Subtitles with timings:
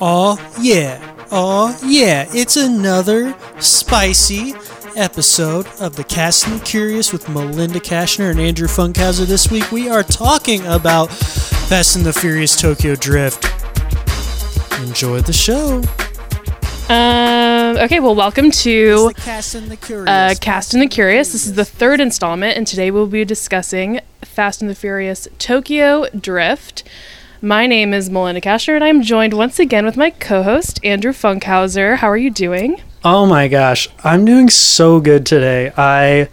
[0.00, 1.00] Oh yeah,
[1.30, 4.54] oh yeah, it's another spicy
[4.96, 9.26] episode of the Cast and the Curious with Melinda Kashner and Andrew Funkhauser.
[9.26, 13.44] This week we are talking about Fast and the Furious Tokyo Drift.
[14.80, 15.82] Enjoy the show.
[16.92, 20.08] Um, okay, well, welcome to Cast and the Curious.
[20.08, 21.32] uh, Cast and the Curious.
[21.32, 26.06] This is the third installment, and today we'll be discussing Fast and the Furious Tokyo
[26.10, 26.84] Drift.
[27.44, 31.12] My name is Melinda Kashner, and I'm joined once again with my co host, Andrew
[31.12, 31.96] Funkhauser.
[31.98, 32.80] How are you doing?
[33.04, 35.70] Oh my gosh, I'm doing so good today.
[35.76, 36.30] I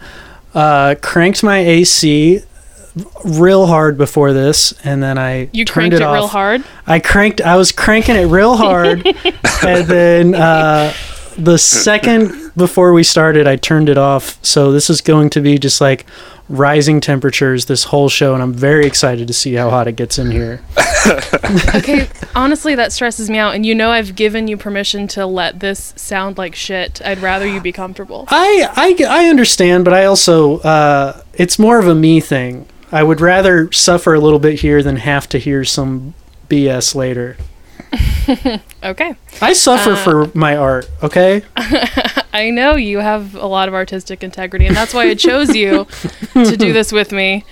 [0.53, 2.39] uh, cranked my AC
[3.25, 6.63] real hard before this, and then I You turned cranked it, it, real hard.
[6.87, 7.41] I cranked.
[7.41, 9.05] I was cranking it real hard,
[9.65, 10.93] and then uh,
[11.37, 14.37] the second before we started, I turned it off.
[14.43, 16.05] So this is going to be just like
[16.49, 20.19] rising temperatures this whole show, and I'm very excited to see how hot it gets
[20.19, 20.61] in here.
[21.73, 25.59] Okay, honestly, that stresses me out, and you know I've given you permission to let
[25.59, 27.01] this sound like shit.
[27.03, 28.25] I'd rather you be comfortable.
[28.27, 32.67] I I, I understand, but I also uh, it's more of a me thing.
[32.91, 36.13] I would rather suffer a little bit here than have to hear some
[36.49, 37.35] BS later.
[38.83, 39.15] Okay.
[39.41, 41.43] I suffer for my art, okay?
[42.33, 45.85] I know you have a lot of artistic integrity, and that's why I chose you
[46.33, 47.43] to do this with me.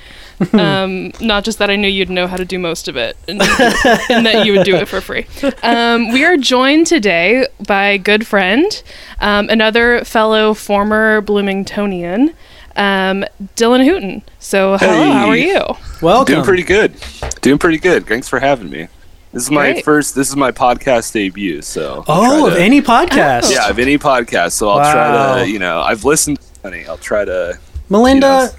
[0.54, 3.42] Um, not just that I knew you'd know how to do most of it, and,
[3.42, 5.28] and that you would do it for free.
[5.62, 8.82] Um, we are joined today by a good friend,
[9.20, 12.34] um, another fellow former Bloomingtonian,
[12.76, 14.24] um, Dillon Hooten.
[14.40, 15.62] So, hello, how are you?
[16.02, 16.36] Welcome.
[16.36, 16.96] Doing pretty good.
[17.42, 18.08] Doing pretty good.
[18.08, 18.88] Thanks for having me.
[19.32, 19.86] This is my Great.
[19.86, 20.16] first.
[20.16, 21.62] This is my podcast debut.
[21.62, 23.52] So I'll oh, of to- any podcast.
[23.52, 24.54] yeah, of any podcast.
[24.54, 25.50] So I'll try to.
[25.50, 26.40] You know, I've listened.
[26.64, 27.60] Honey, I'll try to.
[27.90, 28.56] Melinda, Yes.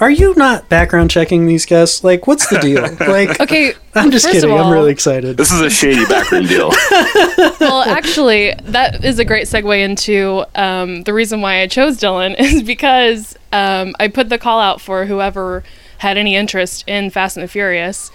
[0.00, 2.04] are you not background checking these guests?
[2.04, 2.82] Like, what's the deal?
[3.08, 4.56] Like, Okay, I'm just first of kidding.
[4.58, 5.36] I'm all- really excited.
[5.38, 6.70] This is a shady backroom deal.
[7.60, 12.34] well, actually, that is a great segue into um, the reason why I chose Dillon
[12.38, 15.64] is because um, I put the call out for whoever
[15.98, 18.10] had any interest in Fast and the Furious.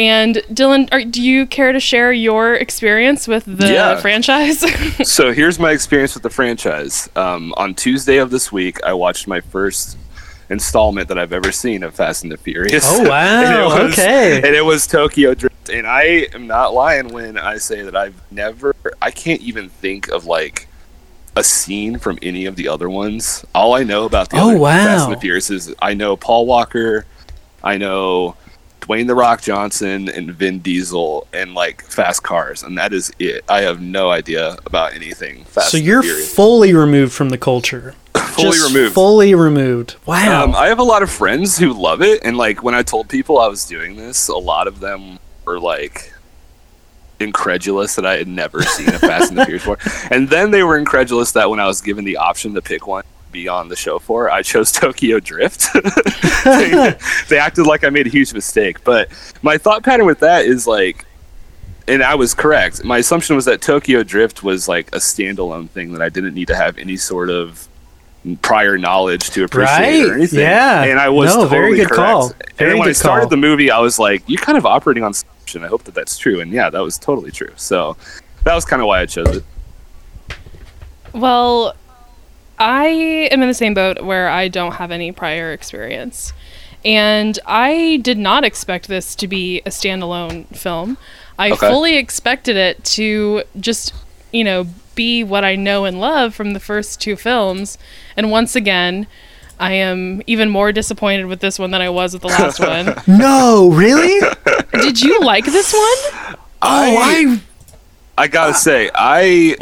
[0.00, 4.00] And Dillon, are, do you care to share your experience with the Yeah.
[4.00, 4.60] franchise?
[5.06, 7.10] so here's my experience with the franchise.
[7.16, 9.98] Um, on Tuesday of this week, I watched my first
[10.48, 12.82] installment that I've ever seen of Fast and the Furious.
[12.88, 13.42] Oh, wow.
[13.76, 14.36] And was- Okay.
[14.38, 15.68] And it was Tokyo Drift.
[15.68, 20.08] And I am not lying when I say that I've never, I can't even think
[20.08, 20.66] of like
[21.36, 23.44] a scene from any of the other ones.
[23.54, 24.70] All I know about the Oh, other wow.
[24.86, 27.04] Fast and the Furious is I know Paul Walker,
[27.62, 28.34] I know
[28.90, 33.44] Dwayne the Rock Johnson and Vin Diesel and like fast cars, and that is it.
[33.48, 35.44] I have no idea about anything.
[35.44, 37.94] Fast so you're fully removed from the culture.
[38.16, 38.94] fully Just removed.
[38.94, 39.94] Fully removed.
[40.06, 40.44] Wow.
[40.44, 43.08] Um, I have a lot of friends who love it, and like when I told
[43.08, 46.12] people I was doing this, a lot of them were like
[47.20, 49.78] incredulous that I had never seen a Fast and the Furious before,
[50.10, 53.04] and then they were incredulous that when I was given the option to pick one
[53.32, 55.68] be on the show for, I chose Tokyo Drift.
[56.44, 56.94] they,
[57.28, 59.08] they acted like I made a huge mistake, but
[59.42, 61.04] my thought pattern with that is like.
[61.88, 62.84] And I was correct.
[62.84, 66.46] My assumption was that Tokyo Drift was like a standalone thing that I didn't need
[66.48, 67.66] to have any sort of
[68.42, 70.38] prior knowledge to appreciate or Right, anything.
[70.38, 70.84] yeah.
[70.84, 71.96] And I was No, totally very good correct.
[72.12, 72.26] call.
[72.28, 73.30] and Very then when I good started call.
[73.30, 76.16] the movie, I was like, "You're kind of operating on assumption." I hope that that's
[76.16, 76.38] true.
[76.40, 77.50] And yeah, that was totally true.
[77.56, 77.96] So
[78.44, 79.44] that was kind of why I chose it.
[81.12, 81.74] well,
[82.60, 82.86] I
[83.32, 86.32] am in the same boat where I don't have any prior experience.
[86.84, 90.96] And I did not expect this to be a standalone film.
[91.38, 91.68] I Okay.
[91.68, 93.94] fully expected it to just,
[94.32, 97.78] you know, be what I know and love from the first two films.
[98.16, 99.06] And once again,
[99.58, 102.94] I am even more disappointed with this one than I was with the last one.
[103.06, 104.20] no, really?
[104.72, 106.36] Did you like this one?
[106.62, 107.40] oh, I
[108.18, 109.56] I gotta say, I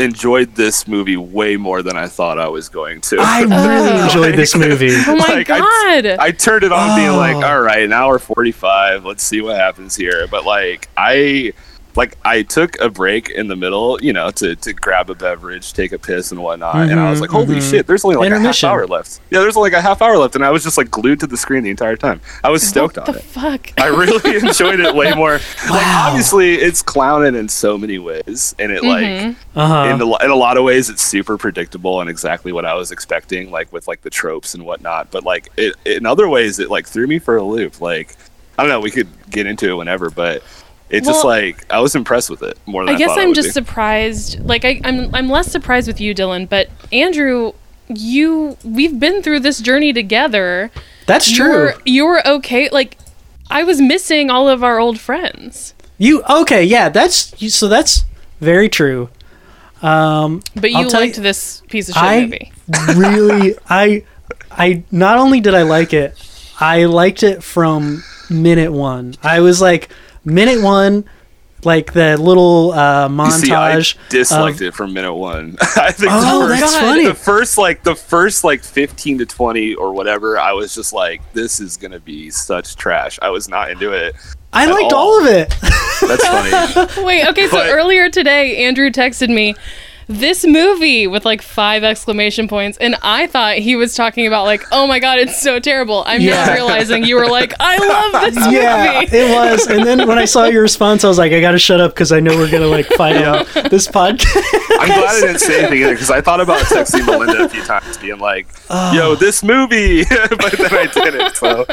[0.00, 3.18] enjoyed this movie way more than I thought I was going to.
[3.20, 4.04] I really oh.
[4.04, 4.90] enjoyed this movie.
[5.06, 6.06] Oh my Like, I- god.
[6.18, 7.46] I turned it on being like, Oh.
[7.46, 9.04] all right, an hour 45.
[9.04, 10.26] Let's see what happens here.
[10.28, 11.52] But like, I.
[11.96, 15.72] Like I took a break in the middle, you know, to, to grab a beverage,
[15.72, 17.70] take a piss and whatnot, and I was Mhm, like, "Holy mhm.
[17.70, 19.20] shit!" There's only like a half hour left.
[19.30, 21.36] Yeah, there's like a half hour left, and I was just like glued to the
[21.36, 22.20] screen the entire time.
[22.44, 23.24] I was stoked what on the it.
[23.24, 23.72] fuck?
[23.78, 25.40] I really enjoyed it way more.
[25.70, 26.06] Like Wow.
[26.10, 29.88] obviously, it's clowning in so many ways, and it like Uh-huh.
[29.94, 32.92] in, a, in a lot of ways it's super predictable and exactly what I was
[32.92, 35.10] expecting, like with like the tropes and whatnot.
[35.10, 37.80] But like it, in other ways, it like threw me for a loop.
[37.80, 38.14] Like
[38.58, 40.42] I don't know, we could get into it whenever, but
[40.90, 43.28] it's just like I was impressed with it more than I, I guess I I'm
[43.28, 43.52] would just be.
[43.52, 44.40] surprised.
[44.44, 46.46] Like I, I'm, I'm less surprised with you, Dillon.
[46.46, 47.52] But Andrew,
[47.88, 50.70] you, we've been through this journey together.
[51.06, 51.46] That's true.
[51.46, 52.68] You're, you're okay.
[52.70, 52.96] Like
[53.50, 55.74] I was missing all of our old friends.
[55.98, 56.64] You okay?
[56.64, 57.68] Yeah, that's you, so.
[57.68, 58.04] That's
[58.40, 59.10] very true.
[59.82, 62.52] Um, But you liked you- this piece of shit I movie.
[62.96, 64.04] really, I,
[64.50, 66.14] I not only did I like it,
[66.60, 69.14] I liked it from minute one.
[69.22, 69.90] I was like
[70.24, 71.04] minute one,
[71.64, 73.96] like the little uh, You see, I montage.
[74.08, 75.56] disliked of- it from minute one.
[75.76, 77.04] I think Oh, the first, that's funny.
[77.06, 81.20] the first like the first like 15 to 20 or whatever i was just like
[81.34, 84.14] this is gonna be such trash i was not into it
[84.52, 84.98] I at liked all.
[85.12, 85.54] all of it.
[86.00, 89.54] that's funny Wait, okay, so But- earlier today, Andrew texted me
[90.10, 94.64] this movie with like five exclamation points, and I thought he was talking about like,
[94.72, 96.02] oh my god, it's so terrible.
[96.06, 96.46] I'm Yeah.
[96.46, 98.56] now realizing you were like, I love this movie.
[98.56, 99.66] yeah, it was.
[99.68, 101.92] And then when I saw your response, I was like, I got to shut up
[101.94, 104.26] because I know we're gonna like fight out this podcast.
[104.80, 107.62] i'm glad i didn't say anything either because i thought about Sexy melinda a few
[107.62, 108.92] times being like Oh.
[108.94, 111.66] yo this movie but then i didn't so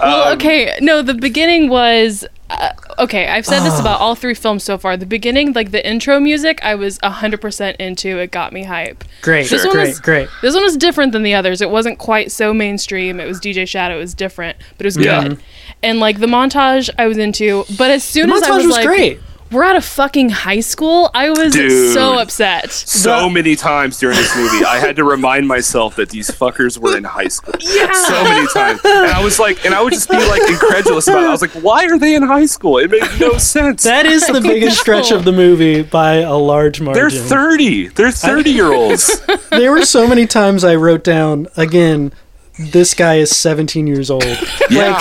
[0.00, 2.24] Well, um, okay, no, the beginning was
[2.60, 3.28] uh, okay.
[3.28, 4.96] I've said this about all three films so far.
[4.96, 8.18] The beginning, like the intro music, I was hundred percent into.
[8.18, 9.04] It got me hype.
[9.22, 10.28] Great, This one great, was- great.
[10.42, 11.60] This one was different than the others.
[11.60, 13.20] It wasn't quite so mainstream.
[13.20, 13.96] It was DJ Shadow.
[13.96, 15.22] It was different, but it was Yeah.
[15.28, 15.38] good.
[15.82, 17.64] And like the montage, I was into.
[17.76, 19.20] But as soon The as I montage was, was like, great.
[19.50, 21.92] "We're at a fucking high school," I was Dude.
[21.94, 22.72] so upset.
[22.72, 26.78] so The- many times during this movie i had to remind myself that these fuckers
[26.78, 27.92] were in high school Yeah.
[27.92, 28.80] so many times.
[28.84, 31.26] And I was like, and I would just be like incredulous about it.
[31.26, 32.78] I was like, why are they in high school?
[32.78, 33.82] It made no sense.
[33.84, 37.00] That is the biggest stretch of the movie by a large margin.
[37.02, 37.88] They're 30.
[37.88, 39.20] They're 30 year olds.
[39.50, 42.12] there were so many times I wrote down again.
[42.58, 44.24] This guy is 17 years old.
[44.70, 44.98] Yeah.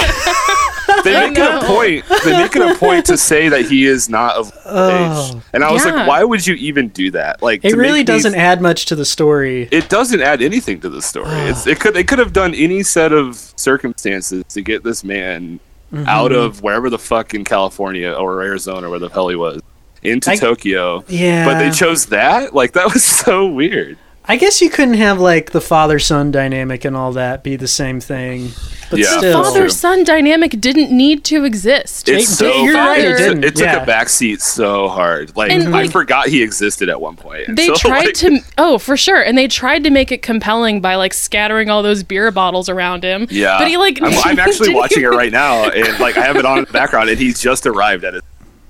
[1.04, 2.06] They make it a point.
[2.24, 5.34] They make it a point to say that he is not of Oh.
[5.36, 5.42] age.
[5.54, 5.94] And I was Yeah.
[5.94, 7.42] like, why would you even do that?
[7.42, 9.68] Like, It really doesn't add much to the story.
[9.72, 11.30] It doesn't add anything to the story.
[11.30, 15.60] It's, it could they could have done any set of circumstances to get this man
[15.92, 16.07] Mm-hmm.
[16.07, 19.62] out of wherever the fuck in California or Arizona where the hell he was
[20.01, 21.04] into I- Tokyo.
[21.07, 21.45] Yeah.
[21.45, 22.56] But they chose that?
[22.56, 24.00] Like that was so weird.
[24.25, 27.67] I guess you couldn't have like the father son dynamic and all that be the
[27.67, 28.51] same thing.
[28.89, 29.17] But Yeah.
[29.17, 32.07] still, Father son dynamic didn't need to exist.
[32.07, 33.43] It's It- so you're right, it, it took- didn't.
[33.43, 33.83] it took Yeah.
[33.83, 35.35] a backseat so hard.
[35.35, 37.55] Like, And, I like, forgot he existed at one point.
[37.55, 40.79] They So, tried like, to oh for sure, and they tried to make it compelling
[40.79, 43.27] by like scattering all those beer bottles around him.
[43.29, 46.35] Yeah, but he like I'm, I'm actually watching it right now, and like I have
[46.37, 48.23] it on in the background, and he's just arrived at it.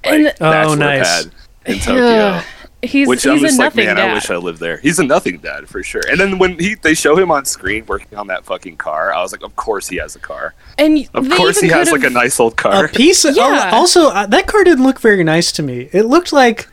[0.05, 1.23] like, And- Oh, bachelor nice.
[1.25, 1.31] pad
[1.65, 2.03] in Tokyo.
[2.05, 2.43] Ugh.
[2.83, 4.09] He's Which he's I'm a just like, man, dad.
[4.09, 4.77] I wish I lived there.
[4.77, 6.01] He's a nothing dad for sure.
[6.09, 9.21] And then when he they show him on screen working on that fucking car, I
[9.21, 10.53] was like, of course he has a car.
[10.77, 12.87] and Of course he has like a nice old a car.
[12.89, 13.69] piece of, Yeah.
[13.73, 15.89] also uh, that car didn't look very nice to me.
[15.93, 16.67] It looked like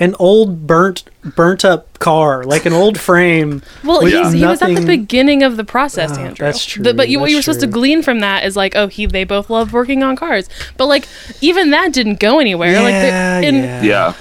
[0.00, 1.04] an old burnt
[1.36, 3.62] burnt up car, like an old frame.
[3.84, 6.44] Well, with he's, he was at the beginning of the process, Oh, Andrew.
[6.44, 8.56] that's true, The- but you, what you were that's supposed to glean from that is
[8.56, 10.48] like, oh, he they both love working on cars.
[10.76, 11.06] But like,
[11.40, 12.74] even that didn't go anywhere.
[12.82, 14.14] like, Yeah, they're- and, yeah.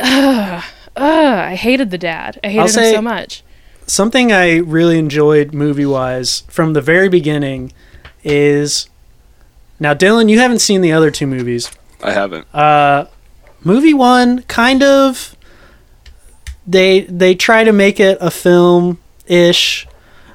[0.00, 0.62] yeah.
[0.98, 2.38] Ugh, I hated the dad.
[2.42, 3.42] I hated him say- so much.
[3.86, 7.72] something I really enjoyed movie wise from the very beginning
[8.24, 8.88] is
[9.80, 11.70] now Dillon, you haven't seen the other two movies.
[12.02, 12.46] I haven't.
[12.54, 13.06] Uh,
[13.64, 15.36] movie one kind of
[16.66, 19.86] they they try to make it a film ish.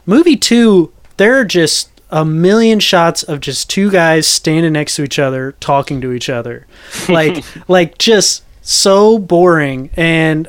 [0.05, 5.03] Movie two, there are just a million shots of just two guys standing next to
[5.03, 6.65] each other talking to each other,
[7.09, 10.47] like like just so boring and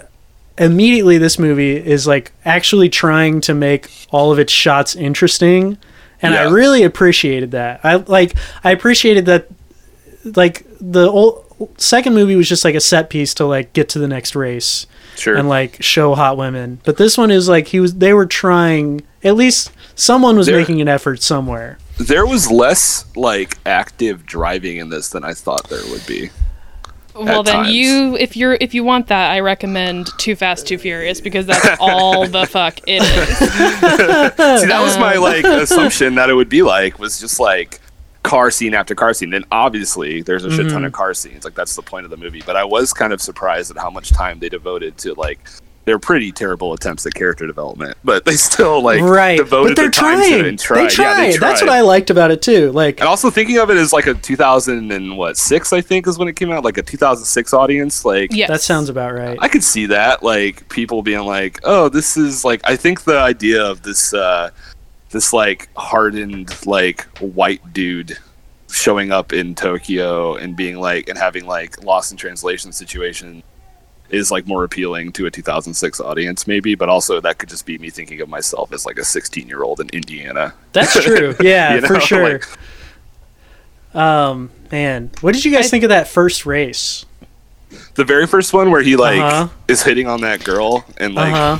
[0.58, 5.76] immediately this movie is like actually trying to make all of its shots interesting
[6.22, 9.48] and i really appreciated that i like i appreciated that
[10.36, 11.44] like the old
[11.76, 14.86] second movie was just like a set piece to like get to the next race
[15.16, 15.36] Sure.
[15.36, 19.02] and like show hot women but this one is like he was they were trying
[19.24, 24.78] at least someone was There- making an effort somewhere there was less like active driving
[24.78, 26.30] in this than I thought there would be.
[27.14, 27.72] Well, then times.
[27.72, 31.76] you, if you're, if you want that, I recommend Too Fast, Too Furious because that's
[31.80, 33.38] all the fuck it is.
[33.38, 37.80] See, that was my like assumption that it would be like was just like
[38.24, 39.32] car scene after car scene.
[39.34, 40.96] And obviously, there's a shit ton of Mm-hmm.
[40.96, 41.44] car scenes.
[41.44, 42.42] Like that's the point of the movie.
[42.44, 45.38] But I was kind of surprised at how much time they devoted to like.
[45.84, 49.90] They're pretty terrible attempts at character development, but they still like right devoted but they're
[49.90, 50.84] the time to it trying and tried.
[50.84, 51.04] they tried.
[51.04, 53.76] Yeah, they that's what i liked about it too like And also thinking of it
[53.76, 56.78] as like a 2000 and what six I think is when it came out, like
[56.78, 58.04] a 2006 audience.
[58.04, 61.88] Like yeah, that sounds about right I could see that, like people being like, "Oh,
[61.88, 64.50] this is like." I think the idea of this, uh,
[65.10, 68.18] this like hardened like white dude
[68.70, 73.42] showing up in Tokyo and being like and having like lost in translation situation
[74.14, 76.74] is like more appealing to a 2006 audience, maybe.
[76.74, 79.62] But also that could just be me thinking of myself as like a 16 year
[79.62, 80.54] old in Indiana.
[80.72, 81.34] That's true.
[81.40, 82.32] Yeah, You know, for sure.
[82.34, 82.46] like-
[83.94, 87.04] um, man, what did you guys I- think of that first race?
[87.96, 89.48] the very first one where he like Uh-huh.
[89.66, 91.58] is hitting on that girl and like Uh-huh.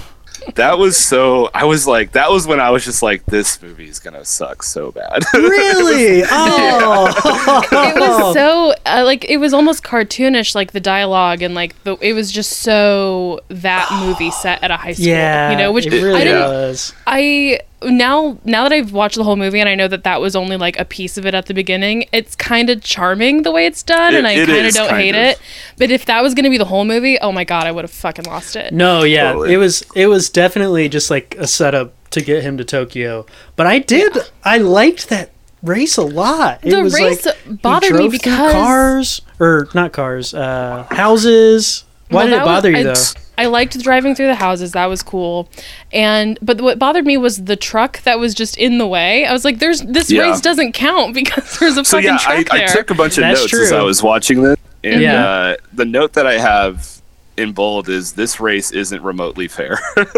[0.55, 3.89] That was so I was like that was when I was just like this movie
[3.89, 5.23] is gonna suck so bad.
[5.35, 6.23] Really?
[6.37, 7.63] Oh.
[7.73, 11.97] it was so uh, like it was almost cartoonish like the dialogue and like the
[12.01, 15.51] it was just so that movie set at a high school yeah.
[15.51, 16.93] you know which it really i didn't was.
[17.07, 20.35] i now now that i've watched the whole movie and i know that that was
[20.35, 23.67] only like a piece of it at the beginning it's kind of charming the way
[23.67, 25.17] it's done It- and i it kind of is, don't kind hate of.
[25.17, 25.41] it
[25.77, 27.85] but if that was going to be the whole movie oh my god i would
[27.85, 29.53] have fucking lost it No, yeah, Totally.
[29.55, 33.27] it was it was definitely just like a setup to get him to Tokyo.
[33.57, 35.31] But I did I liked that
[35.63, 36.61] race a lot.
[36.63, 40.87] It The was race like, bothered me drove through because- cars or not cars, uh,
[40.91, 41.85] houses.
[42.11, 42.95] Why Well, did it that was- bother you I- though?
[43.37, 44.73] I liked driving through the houses.
[44.73, 45.49] That was cool.
[45.93, 49.27] And but what bothered me was the truck that was just in the way.
[49.27, 50.23] I was like, "There's this Yeah.
[50.31, 52.95] race doesn't count because there's a so fucking yeah, I, truck I there." took a
[52.95, 53.73] bunch of That's notes as.
[53.73, 55.27] I was watching this, and Yeah.
[55.29, 56.89] uh, the note that I have
[57.37, 60.15] in bold is this race isn't remotely fair because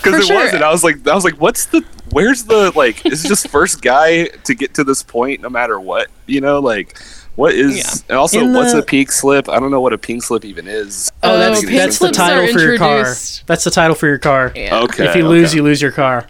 [0.00, 0.36] For it sure.
[0.36, 0.62] wasn't.
[0.62, 1.82] I was like, I was like, what's the?
[2.10, 3.04] Where's the like?
[3.06, 6.08] Is it just first guy to get to this point, no matter what?
[6.26, 6.98] You know, like.
[7.38, 8.16] What is Yeah.
[8.16, 9.48] also In what's a pink slip?
[9.48, 11.08] I don't know what a pink slip even is.
[11.22, 13.04] Oh, that's Oh, that's the title for your car.
[13.46, 14.50] That's the title for your car.
[14.56, 14.80] Yeah.
[14.80, 15.06] Okay.
[15.08, 15.58] if you lose, okay.
[15.58, 16.26] you lose your car.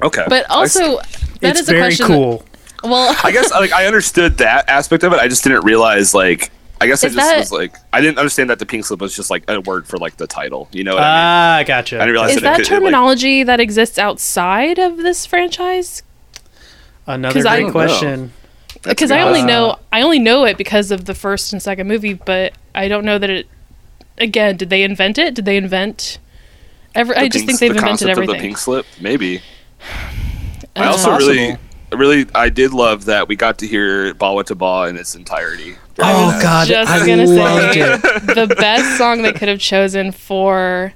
[0.00, 0.24] Okay.
[0.28, 2.06] But also, that it's is a very question.
[2.06, 2.44] cool.
[2.84, 5.18] Well, I guess like I understood that aspect of it.
[5.18, 8.50] I just didn't realize like I guess I just that- was like I didn't understand
[8.50, 10.68] that the pink slip was just like a word for like the title.
[10.70, 11.64] You know what I mean?
[11.64, 11.96] Ah, gotcha.
[11.96, 14.98] I didn't realize is that, it that could, it, like- terminology that exists outside of
[14.98, 16.04] this franchise?
[17.04, 18.20] Another 'Cause I- great I don't question.
[18.20, 18.41] That's
[18.82, 21.62] Because a I good only know I only know it because of the first and
[21.62, 23.46] second movie, but I don't know that it.
[24.18, 25.34] Again, did they invent it?
[25.34, 26.18] Did they invent?
[26.94, 28.34] Every, I just pink- think they've the invented concept everything.
[28.36, 29.40] Of the pink slip, maybe.
[30.76, 31.98] I also really, Possible.
[31.98, 35.76] really, I did love that we got to hear "Bawitdaba" in its entirety.
[35.98, 36.42] Oh Yeah.
[36.42, 38.00] God, just I gonna loved say it.
[38.48, 40.92] the best song they could have chosen for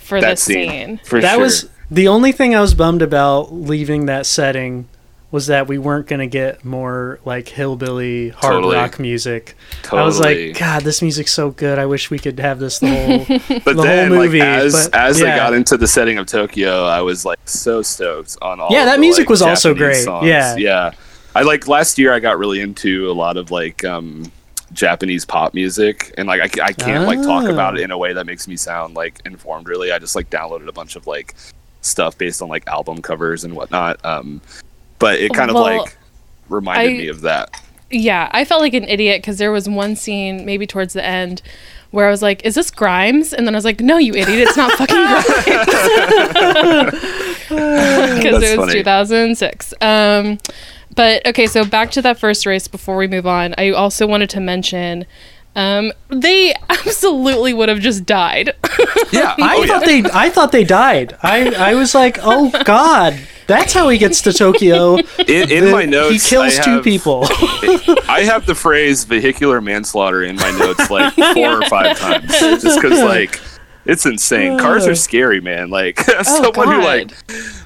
[0.00, 1.00] for that this scene, scene.
[1.04, 1.40] for that sure.
[1.42, 4.88] was the only thing I was bummed about leaving that setting
[5.32, 8.76] was that we weren't going to get more like hillbilly hard Totally.
[8.76, 9.56] rock music.
[9.82, 10.02] totally.
[10.02, 11.78] I was like, God, this music's so good.
[11.78, 13.38] I wish we could have this the whole.
[13.64, 15.30] but the then whole movie, like as but- as yeah.
[15.30, 18.68] they got into the setting of Tokyo, I was like so stoked on all.
[18.70, 20.04] Yeah, that the, music like, was also great.
[20.04, 20.26] songs.
[20.26, 20.54] Yeah.
[20.56, 20.92] yeah.
[21.34, 22.12] I like last year.
[22.12, 24.30] I got really into a lot of like um
[24.74, 27.52] Japanese pop music, and like I, I can't like talk Oh.
[27.52, 29.66] about it in a way that makes me sound like informed.
[29.66, 31.34] Really, I just like downloaded a bunch of like
[31.80, 34.04] stuff based on like album covers and whatnot.
[34.04, 34.42] Um,
[35.02, 35.96] but it kind of like
[36.48, 37.60] reminded I- me of that.
[37.94, 41.42] Yeah, I felt like an idiot because there was one scene, maybe towards the end,
[41.90, 44.48] where I was like, "Is this Grimes?" And then I was like, "No, you idiot!
[44.48, 44.96] It's not fucking
[46.96, 47.02] Grimes."
[47.52, 48.72] Because it was funny.
[48.72, 49.74] 2006.
[49.82, 50.38] Um,
[50.94, 53.54] but okay, so back to that first race before we move on.
[53.58, 55.04] I also wanted to mention.
[55.54, 58.54] Um, they absolutely would have just died.
[59.12, 59.66] Yeah, I oh, yeah.
[59.66, 61.18] thought they, I thought they died.
[61.22, 64.96] I, I was like, oh God, that's how he gets to Tokyo.
[65.28, 67.24] in, in my notes, he kills I two people.
[68.08, 72.30] I have the phrase vehicular manslaughter in my notes like four or five times,
[72.62, 73.38] just because like
[73.84, 74.58] it's insane.
[74.58, 75.68] Cars are scary, man.
[75.68, 77.10] Like Oh, someone who like,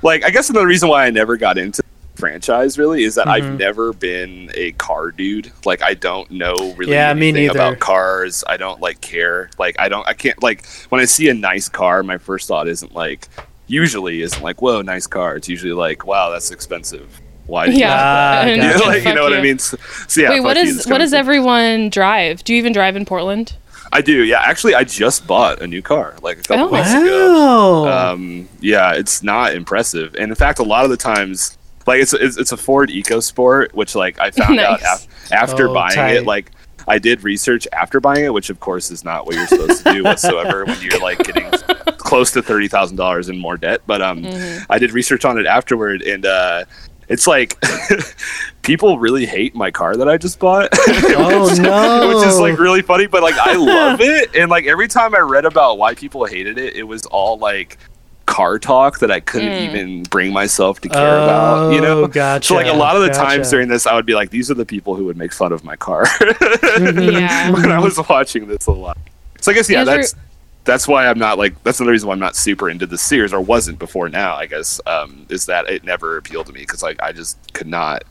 [0.02, 1.85] like I guess another reason why I never got into the
[2.16, 3.46] franchise really is that Mm-hmm.
[3.52, 5.52] I've never been a car dude.
[5.64, 8.42] Like I don't know really Yeah, anything about cars.
[8.48, 9.50] I don't like care.
[9.58, 10.06] Like I don't.
[10.08, 13.28] I can't like when I see a nice car, my first thought isn't like
[13.66, 15.36] usually isn't like whoa nice car.
[15.36, 17.20] It's usually like wow that's expensive.
[17.46, 17.66] Why?
[17.66, 18.44] Do you Yeah.
[18.44, 18.58] have that?
[18.58, 18.78] Ah, gotcha.
[18.78, 19.58] You know, like, you know what I mean?
[19.58, 19.76] So,
[20.08, 22.42] so yeah, Wait, fuck what you, what does everyone drive?
[22.42, 23.56] Do you even drive in Portland?
[23.92, 24.40] I do, yeah.
[24.40, 26.72] Actually, I just bought a new car like a couple Oh.
[26.72, 27.84] weeks ago.
[27.84, 28.12] Wow.
[28.14, 31.56] Um, yeah, it's not impressive, and in fact, a lot of the times,
[31.86, 35.74] like it's it's, it's a Ford EcoSport, which like I found out af- after Oh,
[35.74, 36.16] buying tight.
[36.16, 36.26] it.
[36.26, 36.52] Like
[36.88, 39.92] I did research after buying it, which of course is not what you're supposed to
[39.92, 41.50] do whatsoever when you're like getting
[41.98, 43.80] close to thirty thousand dollars in more debt.
[43.86, 44.22] But um,
[44.70, 46.64] I did research on it afterward, and uh,
[47.08, 47.56] it's like
[48.62, 50.68] people really hate my car that I just bought.
[50.88, 52.08] oh no.
[52.18, 55.18] which is like really funny but like i love it and like every time i
[55.18, 57.78] read about why people hated it it was all like
[58.26, 59.68] car talk that i couldn't Mm.
[59.70, 62.46] even bring myself to care about you know Oh, gotcha.
[62.48, 63.20] so like a lot of the gotcha.
[63.36, 65.52] times during this i would be like these are the people who would make fun
[65.52, 66.04] of my car
[66.78, 67.50] Yeah.
[67.52, 68.98] when i was watching this a lot
[69.40, 70.14] so i guess yeah Andrew- that's
[70.64, 73.32] that's why i'm not like that's another reason why i'm not super into the series
[73.32, 76.82] or wasn't before now i guess um is that it never appealed to me because
[76.82, 78.02] like i just could not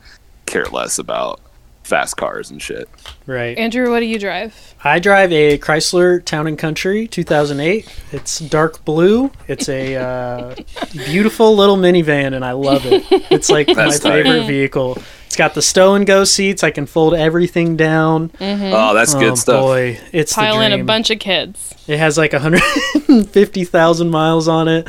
[0.46, 1.40] care less about
[1.86, 2.88] fast cars and shit.
[3.26, 3.56] Right.
[3.56, 4.74] Andrew, what do you drive?
[4.82, 7.88] I drive a Chrysler Town and Country 2008.
[8.12, 9.30] It's dark blue.
[9.48, 10.54] It's a uh,
[10.92, 13.04] beautiful little minivan, and I love it.
[13.30, 14.00] It's like my tight.
[14.00, 14.98] favorite vehicle.
[15.26, 16.62] It's got the stow and go seats.
[16.64, 18.30] I can fold everything down.
[18.40, 19.60] Oh, that's oh good stuff.
[19.60, 21.74] boy, it's Pile in a bunch of kids.
[21.86, 24.88] It has like 150,000 miles on it.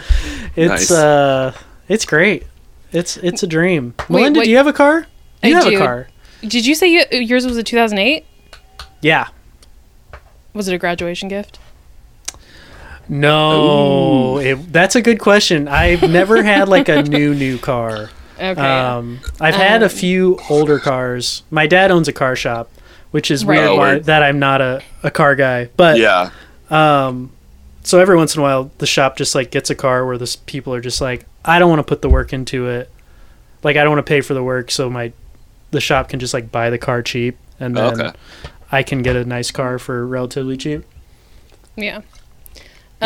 [0.55, 0.91] It's Nice.
[0.91, 1.53] uh,
[1.87, 2.45] it's great.
[2.91, 3.93] It's it's a dream.
[4.09, 4.45] Melinda, wait.
[4.45, 5.05] do you have a car?
[5.43, 5.75] You I have do.
[5.75, 6.07] a car.
[6.41, 8.25] Did you say you, yours was a 2008?
[9.01, 9.27] Yeah.
[10.53, 11.59] Was it a graduation gift?
[13.09, 15.67] No, it, that's a good question.
[15.67, 18.09] I've never had like a new new car.
[18.37, 18.61] Okay.
[18.61, 21.43] Um, I've had a Um, few older cars.
[21.49, 22.69] My dad owns a car shop,
[23.11, 23.59] which is Right.
[23.61, 25.69] weird Oh, that I'm not a, a car guy.
[25.77, 26.29] But Yeah.
[26.69, 27.31] um,
[27.83, 30.37] so every once in a while, the shop just like gets a car where the
[30.45, 32.91] people are just like, I don't want to put the work into it.
[33.63, 35.13] Like I don't want to pay for the work, so my
[35.71, 38.17] the shop can just like buy the car cheap, and then Okay.
[38.71, 40.83] I can get a nice car for relatively cheap.
[41.75, 42.01] yeah.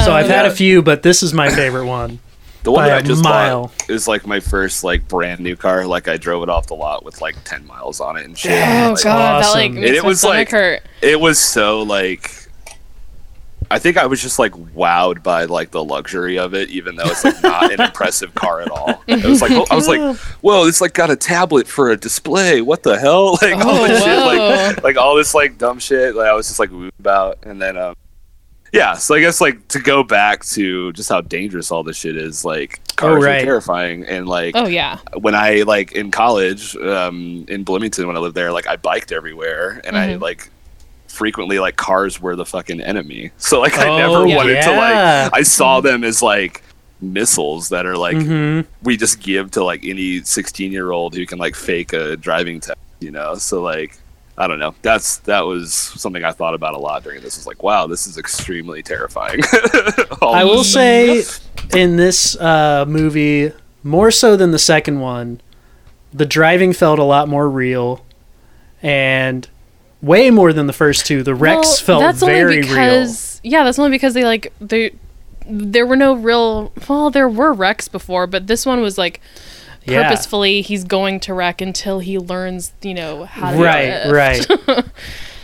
[0.03, 2.19] So I've Um, had a few, but this is my favorite one.
[2.63, 3.67] The one By that I a just mile.
[3.67, 5.85] bought is like my first like brand new car.
[5.85, 8.51] Like I drove it off the lot with like ten miles on it and shit.
[8.53, 9.73] Oh Like, god, that like awesome.
[9.75, 10.81] makes And it my was, stomach like- hurt.
[11.01, 12.31] it was so like
[13.71, 17.05] I think I was just like wowed by like the luxury of it, even though
[17.05, 19.01] it's like not an impressive car at all.
[19.07, 22.61] It was like I was like, whoa, it's like got a tablet for a display.
[22.61, 23.37] What the hell?
[23.41, 26.15] Like all Oh, this shit, like like all this like dumb shit.
[26.15, 27.95] Like I was just like wooed about, and then um.
[28.73, 32.15] Yeah, so I guess like to go back to just how dangerous all this shit
[32.15, 33.41] is, like cars right.
[33.41, 34.99] are terrifying, and like Oh yeah.
[35.19, 39.11] when I like in college um, in Bloomington when I lived there, like I biked
[39.11, 40.21] everywhere, and I Mhm.
[40.21, 40.49] like
[41.11, 43.31] frequently like cars were the fucking enemy.
[43.37, 44.35] So like I Oh, never yeah.
[44.35, 46.63] wanted to like I saw them as like
[47.01, 51.25] missiles that are like hmm we just give to like any 16 year old who
[51.25, 53.35] can like fake a driving test, you know.
[53.35, 53.97] So like
[54.37, 54.73] I don't know.
[54.81, 57.35] That's that was something I thought about a lot during this.
[57.37, 59.41] Was like, wow, this is extremely terrifying.
[60.21, 61.23] I will say
[61.75, 63.51] in this uh, movie,
[63.83, 65.41] more so than the second one,
[66.13, 68.03] the driving felt a lot more real,
[68.81, 69.47] and
[70.01, 71.23] way more than the first two.
[71.23, 74.91] The wrecks Well, felt that's very only because yeah, that's only because they like they
[75.47, 79.19] there were no real well there were wrecks before, but this one was like
[79.87, 79.95] real.
[79.99, 80.03] Yeah.
[80.09, 84.49] purposefully he's going to wreck until he learns you know how to Right, drift.
[84.67, 84.85] right.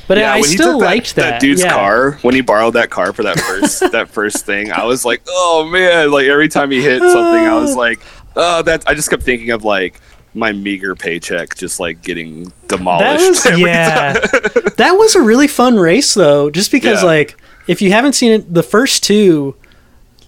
[0.08, 1.42] But yeah, I when he still took that, liked that.
[1.42, 1.74] dude's yeah.
[1.74, 4.72] car when he borrowed that car for that first that first thing.
[4.72, 6.12] I was like, oh man!
[6.12, 8.00] Like every time he hit something, I was like,
[8.38, 8.88] oh, that.
[8.88, 10.00] I just kept thinking of like
[10.38, 13.46] my meager paycheck just like getting That demolished.
[13.46, 14.14] was yeah.
[14.78, 17.08] that was a really fun race though, just because Yeah.
[17.08, 19.56] like if you haven't seen it, the first two,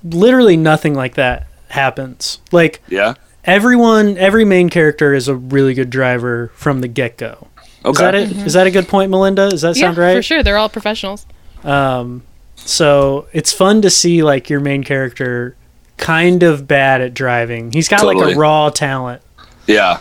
[0.03, 2.39] literally nothing like that happens.
[2.51, 3.13] Like Yeah.
[3.45, 7.47] everyone, every main character is a really good driver from the get go.
[7.85, 7.91] Okay.
[7.91, 8.31] Is that it?
[8.47, 9.49] Is that a good point, Melinda?
[9.49, 10.15] Does that yeah, sound right?
[10.17, 10.43] for sure.
[10.43, 11.25] They're all professionals.
[11.63, 12.23] Um,
[12.55, 15.55] so it's fun to see like your main character
[15.97, 17.71] kind of bad at driving.
[17.71, 19.21] He's got like a raw talent.
[19.69, 19.99] Yeah.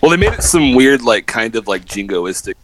[0.00, 2.54] Well, they made it some weird, like, kind of like jingoistic,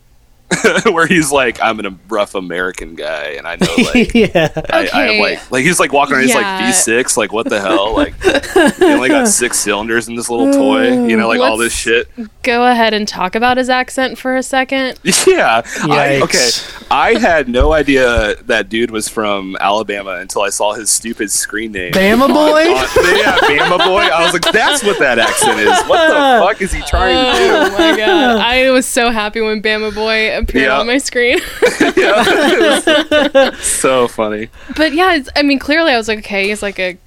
[0.92, 4.50] where he's like, "I'm a rough American guy, and I know like." yeah.
[4.70, 5.20] I, I have Okay.
[5.20, 6.24] like like he's like walking around.
[6.24, 7.16] He's like V6.
[7.16, 7.94] Like what the hell?
[7.94, 11.06] Like he only got six cylinders in this little toy.
[11.06, 12.08] You know, like all this shit.
[12.42, 14.98] Go ahead and talk about his accent for a second.
[15.26, 15.62] Yeah.
[15.82, 16.48] I, okay.
[16.90, 21.72] I had no idea that dude was from Alabama until I saw his stupid screen
[21.72, 21.92] name.
[21.92, 22.64] Bama boy?
[22.70, 24.00] on- yeah, Bama boy.
[24.02, 25.68] I was like, that's what that accent is.
[25.88, 28.38] What the fuck is he trying Oh to my god!
[28.40, 30.78] I was so happy when Bama Boy appeared Yeah.
[30.80, 31.38] on my screen.
[31.96, 33.50] yeah.
[33.60, 34.48] So funny.
[34.76, 36.98] but yeah, it's, I mean, clearly I was like, okay, he's like a,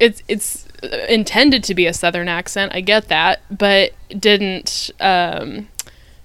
[0.00, 0.66] it's it's
[1.08, 2.72] intended to be a Southern accent.
[2.74, 5.68] I get that, but didn't um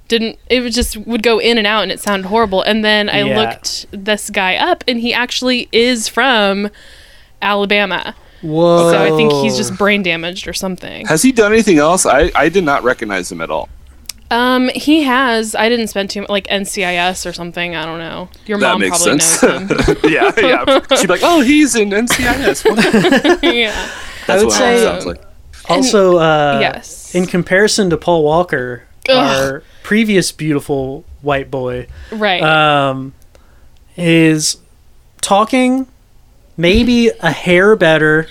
[0.08, 2.62] didn't it was just would go in and out and it sounded horrible.
[2.62, 3.40] And then I Yeah.
[3.40, 6.70] looked this guy up, and he actually is from
[7.42, 8.16] Alabama.
[8.42, 8.92] Whoa.
[8.92, 11.06] So I think he's just brain damaged or something.
[11.08, 12.06] Has he done anything else?
[12.06, 13.70] I, I did not recognize him at all.
[14.32, 15.54] Um, he has.
[15.56, 17.76] I didn't spend too much, like NCIS or something.
[17.76, 18.30] I don't know.
[18.48, 19.44] Your That mom makes probably sense.
[19.44, 19.98] knows him.
[20.12, 20.80] yeah, yeah.
[20.96, 23.90] She'd be like, "Oh, he's in NCIS." Yeah.
[24.28, 25.22] That's would what say- it sounds like.
[25.70, 27.14] Also, uh, yes.
[27.14, 29.16] in comparison to Paul Walker, Ugh.
[29.16, 32.42] our previous beautiful white boy, Right.
[32.42, 33.14] um,
[33.96, 34.58] is
[35.22, 35.88] talking
[36.58, 38.28] maybe a hair better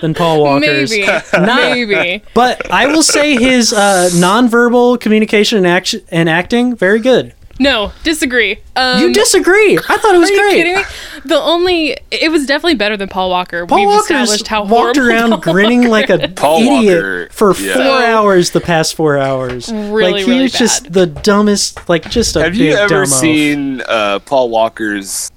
[0.00, 0.90] than Paul Walker's.
[0.90, 1.06] Maybe.
[1.32, 2.22] Not- Maybe.
[2.34, 7.34] But I will say his uh, nonverbal communication and action and acting very good.
[7.60, 8.58] No, disagree.
[8.74, 9.78] Um, you disagree.
[9.78, 10.54] I thought it was Are you great.
[10.56, 10.82] kidding me?
[11.26, 13.64] The only it was definitely better than Paul Walker.
[13.64, 17.74] Paul We've how walked around Paul grinning like a Paul idiot Walker, for yeah.
[17.74, 19.70] four So- hours the past four hours.
[19.72, 22.88] Really, like he really was just the dumbest, like just a Have big you ever
[22.88, 25.30] dumb seen uh, Paul Walker's?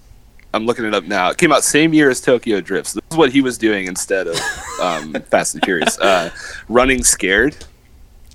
[0.53, 1.29] I'm looking it up now.
[1.29, 2.93] It came out same year as Tokyo Drifts.
[2.93, 4.39] This is what he was doing instead of
[4.81, 5.99] um, Fast and Furious.
[5.99, 6.29] Uh,
[6.69, 7.53] Running Scared.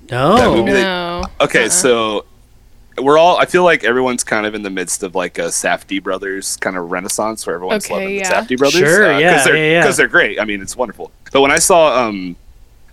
[0.09, 0.65] that No.
[0.67, 1.69] that- Okay, Uh-uh.
[1.71, 2.25] so
[2.99, 3.39] we're all.
[3.39, 6.77] I feel like everyone's kind of in the midst of like a Safdie brothers kind
[6.77, 8.29] of renaissance where everyone's Okay, loving yeah.
[8.43, 8.79] the Safdie brothers.
[8.81, 9.81] Sure, yeah, because they're, yeah, yeah.
[9.81, 10.39] Because they're great.
[10.41, 11.11] I mean, it's wonderful.
[11.33, 12.37] But when I saw um,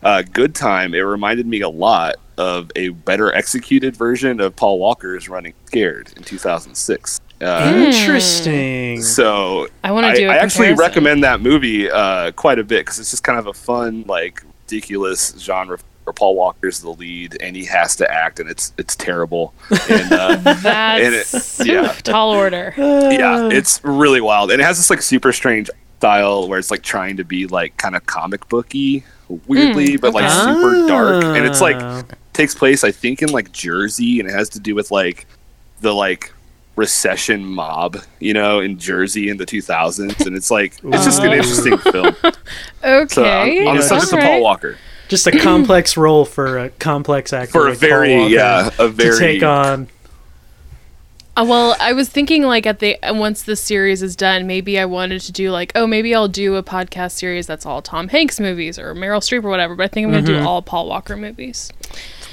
[0.01, 4.79] uh, Good Time, it reminded me a lot of a better executed version of Paul
[4.79, 7.19] Walker's Running Scared in 2006.
[7.41, 9.01] Uh, Interesting.
[9.01, 10.27] so I want to I, do.
[10.27, 13.47] a I actually recommend that movie uh, quite a bit because it's just kind of
[13.47, 15.77] a fun, like ridiculous genre.
[16.05, 19.53] Where Paul Walker's the lead and he has to act, and it's it's terrible.
[19.89, 21.91] And uh, That's and it- yeah.
[22.03, 22.73] tall order.
[22.77, 26.81] yeah, it's really wild, and it has this like super strange style where it's like
[26.81, 29.03] trying to be like kind of comic booky,
[29.47, 30.53] weirdly, but like okay.
[30.53, 32.03] super dark, and it's like Ah.
[32.33, 35.27] takes place I think in like Jersey, and it has to do with like
[35.81, 36.33] the like
[36.75, 41.33] recession mob, you know, in Jersey in the 2000s, and it's like it's just an
[41.33, 42.15] interesting film.
[42.83, 43.07] Okay.
[43.13, 44.19] So I'm, I'm the subject of.
[44.19, 44.77] Paul Walker
[45.09, 48.87] just a complex role for a complex actor for a like very Walker yeah a
[48.87, 49.87] very to take on.
[51.35, 54.77] Uh, well, I was thinking like at the uh, once the series is done, maybe
[54.79, 58.09] I wanted to do like, oh, maybe I'll do a podcast series that's all Tom
[58.09, 59.75] Hanks movies or Meryl Streep or whatever.
[59.75, 60.41] But I think I'm gonna Mm-hmm.
[60.43, 61.71] do all Paul Walker movies.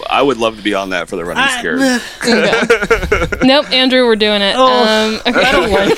[0.09, 1.80] I would love to be on that for the running I- scared.
[2.26, 3.38] Okay.
[3.46, 4.54] nope, Andrew, we're doing it.
[4.56, 5.44] Oh, um, okay.
[5.44, 5.96] I don't like.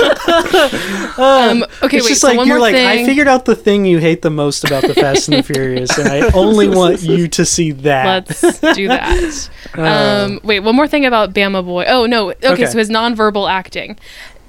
[1.18, 2.10] um, okay, it's wait.
[2.10, 2.86] just so like one you're more like thing.
[2.86, 5.96] I figured out the thing you hate the most about the Fast and the Furious,
[5.98, 8.28] and I only want you to see that.
[8.28, 9.50] Let's do that.
[9.76, 9.82] Uh,
[10.26, 11.84] Um, wait, one more thing about Bama Boy.
[11.86, 12.66] Oh no, okay, Okay.
[12.66, 13.98] so his nonverbal acting.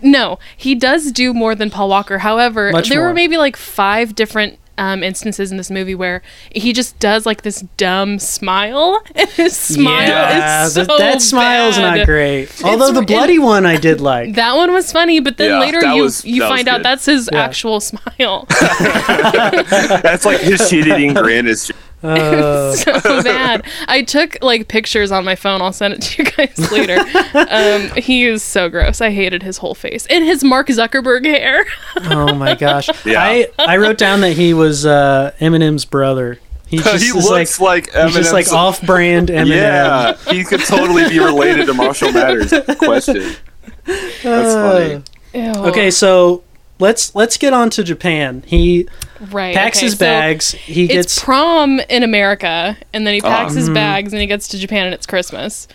[0.02, 2.20] No, he does do more than Paul Walker.
[2.20, 3.10] However, Much there more.
[3.10, 6.24] were maybe like five different um, instances in this movie where
[6.56, 11.22] he just does like this dumb smile, and his smile yeah, is so that, that
[11.22, 11.98] smile's bad.
[11.98, 12.50] not great.
[12.66, 14.34] Although the and- bloody one I did like.
[14.36, 17.06] That one was funny, but then Yeah, later that you was- you find out that's
[17.06, 17.44] his Yeah.
[17.44, 18.48] actual smile.
[18.50, 21.72] That's like his shit eating grin is.
[22.04, 23.66] Uh, so bad.
[23.88, 25.62] I took like pictures on my phone.
[25.62, 26.98] I'll send it to you guys later.
[27.36, 29.02] um, he is so gross.
[29.02, 31.66] I hated his whole face and his Mark Zuckerberg hair.
[31.98, 32.90] oh my gosh!
[33.06, 33.22] Yeah.
[33.22, 36.40] I I wrote down that he was uh, Eminem's brother.
[36.68, 39.50] He just he looks like, like he's just like off-brand Eminem.
[39.50, 42.54] Yeah, he could totally be related to Marshall Mathers.
[42.78, 43.36] Question.
[43.86, 45.04] That's funny.
[45.34, 45.66] Ew.
[45.68, 46.44] Okay, so
[46.82, 48.44] let's let's get on to Japan.
[48.46, 48.90] He
[49.32, 49.56] right.
[49.56, 50.52] packs okay, his so bags.
[50.52, 53.26] He It's gets prom in America, and then he oh.
[53.26, 53.56] packs Oh.
[53.56, 53.76] his mm-hmm.
[53.76, 55.68] bags, and he gets to Japan, and it's Christmas.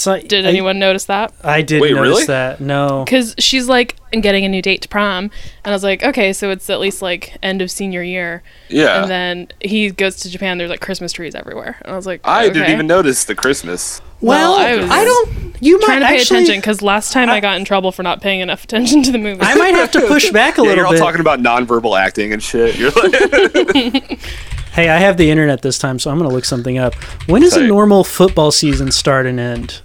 [0.00, 1.32] So, Did I, anyone notice that?
[1.44, 2.24] I did Wait, notice really?
[2.26, 2.60] that.
[2.60, 3.04] No.
[3.04, 5.32] Because she's like, getting a new date to prom, and
[5.66, 8.42] I was like, okay, so it's at least like end of senior year.
[8.68, 9.02] Yeah.
[9.02, 10.58] And then he goes to Japan.
[10.58, 14.00] There's like Christmas trees everywhere, and I was like, I didn't even notice the Christmas.
[14.20, 15.56] Well, Well, I, I don't.
[15.62, 16.38] You might trying to pay actually.
[16.38, 19.18] attention because last time I, got in trouble for not paying enough attention to the
[19.18, 19.40] movie.
[19.42, 20.98] I might have to push back a Yeah, little you're all bit.
[20.98, 22.76] talking about nonverbal acting and shit.
[22.78, 24.18] You're like,
[24.72, 26.94] hey, I have the internet this time, so I'm going to look something up.
[27.28, 29.80] When does a normal football season start and end?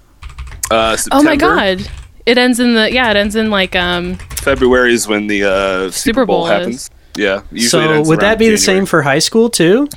[0.72, 1.88] Uh, oh my god,
[2.26, 5.92] it ends in the yeah, it ends in like um February is when the uh,
[5.92, 6.52] Super, Bowl, Bowl is.
[6.52, 6.90] happens.
[7.18, 7.42] Yeah.
[7.52, 9.88] Usually so would that around be the same for high school too?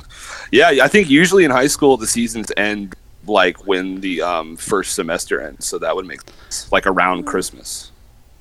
[0.51, 2.95] Yeah, I think usually in high school the seasons end
[3.27, 6.71] like when the um, first semester ends, so that would make sense.
[6.71, 7.91] Like around Christmas.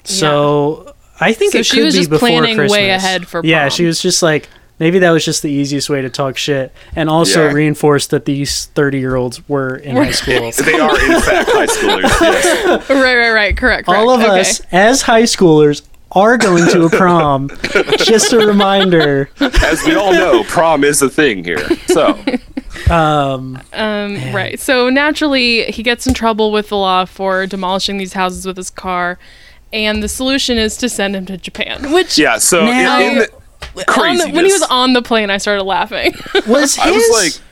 [0.04, 3.04] So I think So it she could was be just before planning way Christmas.
[3.04, 6.10] ahead for Yeah, she was just like maybe that was just the easiest way to
[6.10, 7.52] talk shit, and also Yeah.
[7.52, 10.50] reinforce that these thirty year olds were in high school.
[10.50, 12.20] They are in fact high schoolers.
[12.20, 12.88] Yes.
[12.90, 13.88] right, right, right, correct, correct.
[13.88, 14.40] All of okay.
[14.40, 17.50] us as high schoolers are going to a prom.
[17.98, 19.28] just a reminder.
[19.40, 21.68] As we all know, prom is a thing here.
[21.86, 22.18] So
[22.88, 24.58] Um, Um, right.
[24.58, 28.70] So naturally, he gets in trouble with the law for demolishing these houses with his
[28.70, 29.18] car,
[29.72, 31.92] and the solution is to send him to Japan.
[31.92, 33.28] Which yeah, so Now- in, the on
[33.86, 36.14] craziness, the, when he was on the plane, I started laughing.
[36.46, 36.78] was his?
[36.78, 37.42] I was like,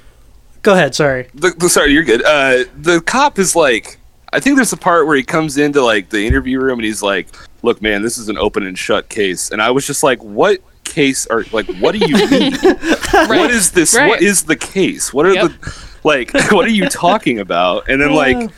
[0.63, 0.95] Go ahead.
[0.95, 1.29] Sorry.
[1.35, 2.25] the, the, sorry, you're good.
[2.25, 3.99] Uh, the cop is like,
[4.33, 7.03] I think there's a part where he comes into like the interview room and he's
[7.03, 7.29] like,
[7.63, 10.61] "Look, man, this is an open and shut case," and I was just like, "What
[10.83, 11.67] case are like?
[11.77, 12.53] What do you mean?
[12.63, 13.29] right.
[13.29, 13.95] What is this?
[13.95, 14.09] Right.
[14.09, 15.15] What is the case?
[15.15, 15.51] What are Yep.
[15.61, 16.35] the like?
[16.53, 18.51] What are you talking about?" And then like,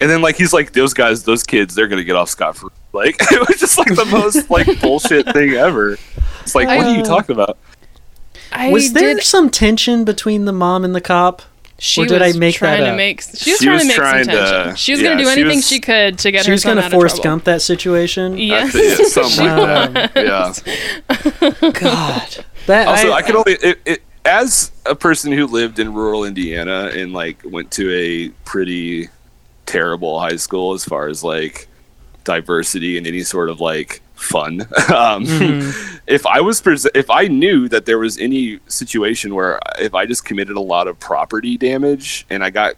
[0.00, 2.70] and then like he's like, "Those guys, those kids, they're gonna get off scot free."
[2.92, 5.98] Like it was just like the most like bullshit thing ever.
[6.42, 7.58] It's like, what are you Uh, talking about?
[8.52, 9.22] I Was there did.
[9.24, 11.42] some tension between the mom and the cop?
[11.80, 12.96] She Or did was I make trying that to up?
[12.96, 13.20] make.
[13.20, 14.76] She was She trying was to make trying some to- tension.
[14.76, 16.64] She was yeah, gonna do she anything was- she could to get She her was
[16.64, 17.22] gonna force Forrest.
[17.22, 18.36] Gump that situation.
[18.38, 18.64] Yeah.
[18.64, 21.62] I think something like that.
[21.62, 21.70] Yeah.
[21.72, 22.44] God.
[22.66, 26.90] That Also, I, could only it, it, as a person who lived in rural Indiana
[26.94, 29.08] and like went to a pretty
[29.68, 31.68] terrible high school as far as like
[32.24, 34.62] diversity and any sort of like fun.
[34.94, 35.24] um,
[36.06, 40.06] If I was pres- if I knew that there was any situation where if I
[40.06, 42.74] just committed a lot of property damage and I got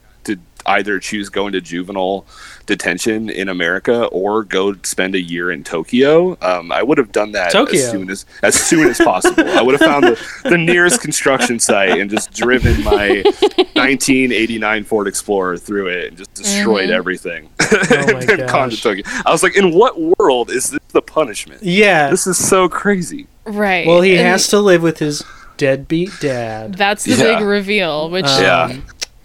[0.67, 2.27] either choose going to juvenile
[2.67, 7.33] detention in America or go spend a year in Tokyo, um, I would have done
[7.33, 7.79] that Tokyo.
[7.81, 9.49] as soon as as soon as possible.
[9.49, 13.23] I would have found the, the nearest construction site and just driven my
[13.75, 17.49] 1989 Ford Explorer through it and just destroyed everything.
[17.61, 17.79] Oh
[18.13, 18.77] my and gone to.
[18.77, 19.05] Tokyo.
[19.27, 21.63] I was like, in what world is this the punishment?
[21.63, 22.11] Yeah.
[22.11, 23.27] This is so crazy.
[23.45, 23.87] Right.
[23.87, 25.25] Well, he And has to live with his
[25.57, 26.75] deadbeat dad.
[26.75, 27.39] That's the Yeah.
[27.39, 28.11] big reveal.
[28.11, 28.77] Which Um, Yeah.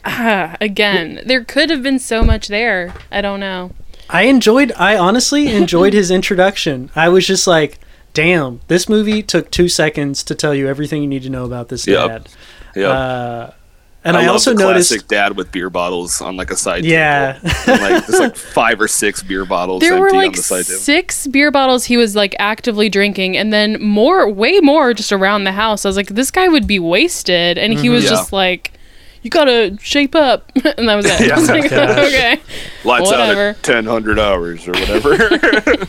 [0.05, 2.93] Ah, again, there could have been so much there.
[3.11, 3.71] I don't know.
[4.09, 4.71] I enjoyed.
[4.77, 6.91] I honestly enjoyed his introduction.
[6.95, 7.79] I was just like,
[8.13, 11.69] "Damn, this movie took two seconds to tell you everything you need to know about
[11.69, 12.07] this Yep.
[12.07, 12.29] dad."
[12.75, 12.89] Yeah.
[12.89, 13.51] Uh,
[14.03, 16.85] and I, love also the noticed, classic dad with beer bottles on like a side
[16.85, 17.39] Yeah.
[17.39, 17.49] table.
[17.73, 20.43] And, like there's like five or six beer bottles There empty were on like the
[20.43, 20.79] side table.
[20.79, 25.45] six beer bottles he was like actively drinking, and then more, way more just around
[25.45, 25.85] the house.
[25.85, 28.11] I was like, this guy would be wasted, and he was Yeah.
[28.11, 28.73] just like,
[29.25, 31.31] "You gotta shape up," and that was it.
[31.31, 31.97] I was like, Gosh.
[31.97, 32.39] okay.
[32.85, 33.49] Lights whatever.
[33.49, 35.17] out at ten hundred hours or whatever.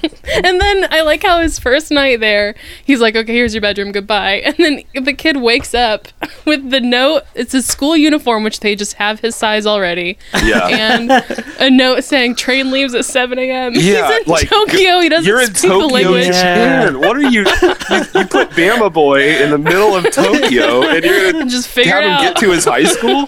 [0.45, 3.93] And then I like how his first night there, he's like, "Okay, here's your bedroom,
[3.93, 6.09] goodbye." And then the kid wakes up
[6.45, 7.23] with the note.
[7.35, 10.67] It's a school uniform, which they just have his size already, yeah.
[10.67, 11.11] and
[11.61, 13.73] a note saying train leaves at 7 a.m.
[13.77, 15.01] Yeah, he's in like, Tokyo.
[15.01, 16.27] He doesn't You're in speak the Tokyo, language.
[16.27, 16.87] Yeah.
[16.87, 17.01] Japan.
[17.01, 17.39] What are you, you?
[17.41, 22.03] You put Bama Boy in the middle of Tokyo, and you're gonna Just figure have
[22.03, 22.21] it him out.
[22.21, 23.27] get to his high school?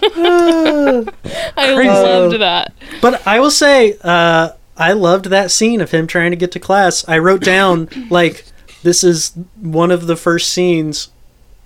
[1.57, 2.73] I uh, loved that.
[3.01, 6.59] but I will say, uh, I loved that scene of him trying to get to
[6.59, 7.07] class.
[7.07, 8.45] I wrote down like,
[8.83, 11.09] "This is one of the first scenes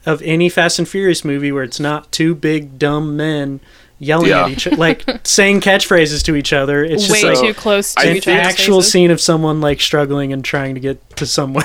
[0.06, 3.60] of any Fast and Furious movie where it's not two big dumb men."
[4.00, 4.46] Yelling Yeah.
[4.46, 6.84] at each other, like saying catchphrases to each other.
[6.84, 8.92] It's Way just like too close to I an actual faces.
[8.92, 11.64] scene of someone like struggling and trying to get to somewhere.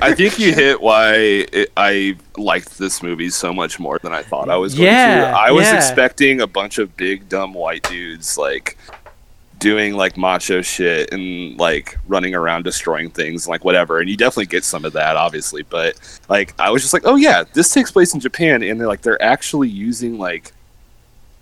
[0.00, 1.16] I think you hit why
[1.52, 5.32] it, I liked this movie so much more than I thought I was going Yeah,
[5.32, 5.36] to.
[5.36, 5.76] I was yeah.
[5.76, 8.78] expecting a bunch of big dumb white dudes like
[9.64, 14.44] doing like macho shit and like running around destroying things like whatever and you definitely
[14.44, 15.94] get some of that obviously but
[16.28, 19.00] like I was just like oh yeah this takes place in Japan and they're like
[19.00, 20.52] they're actually using like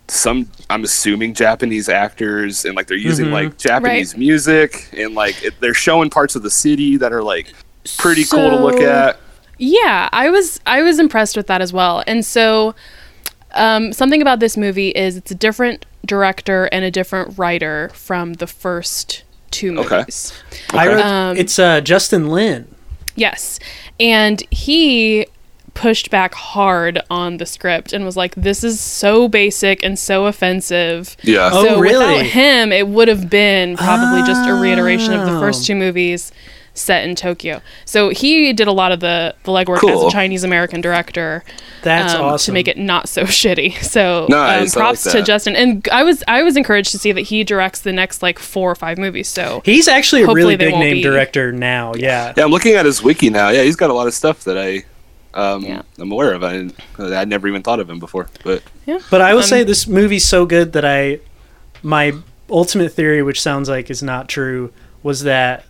[0.09, 3.33] some I'm assuming Japanese actors and like they're using Mhm.
[3.33, 7.53] like Japanese music and like it, they're showing parts of the city that are like
[7.99, 9.19] pretty cool to look at.
[9.59, 12.05] Yeah, I was I was impressed with that as well.
[12.07, 12.75] And so
[13.55, 18.35] um, something about this movie is it's a different director and a different writer from
[18.35, 19.99] the first two Okay.
[19.99, 20.33] movies.
[20.71, 22.75] I wrote, Um, it's uh, Justin Lin.
[23.15, 23.59] Yes.
[24.01, 25.27] And he
[25.75, 30.27] pushed back hard on the script and was like, This is so basic and so
[30.27, 31.17] offensive.
[31.23, 31.51] Yeah.
[31.53, 31.99] Oh, so really?
[32.17, 35.41] without him, it would have been probably just a reiteration of the Oh.
[35.41, 36.33] first two movies
[36.75, 37.61] set in Tokyo.
[37.85, 41.45] So he did a lot of the, the legwork as a Chinese American director
[41.83, 42.47] That's um, awesome.
[42.47, 43.83] to make it not so shitty.
[43.83, 45.23] So Nice, I um, like props to.
[45.23, 45.55] Justin.
[45.55, 48.71] And I was I was encouraged to see that he directs the next like four
[48.71, 49.29] or five movies.
[49.29, 51.93] So He's actually a really big name be- director now.
[51.95, 52.33] Yeah.
[52.37, 53.51] Yeah, I'm looking at his wiki now.
[53.51, 54.85] Yeah, he's got a lot of stuff that I
[55.35, 55.83] um, Yeah.
[55.99, 56.43] I'm aware of.
[56.43, 58.29] I I'd never even thought of him before.
[58.45, 58.99] But yeah.
[59.11, 61.21] But I will Um, say this movie's so good that I,
[61.83, 62.13] my
[62.51, 65.65] ultimate theory, which sounds like is not true, was that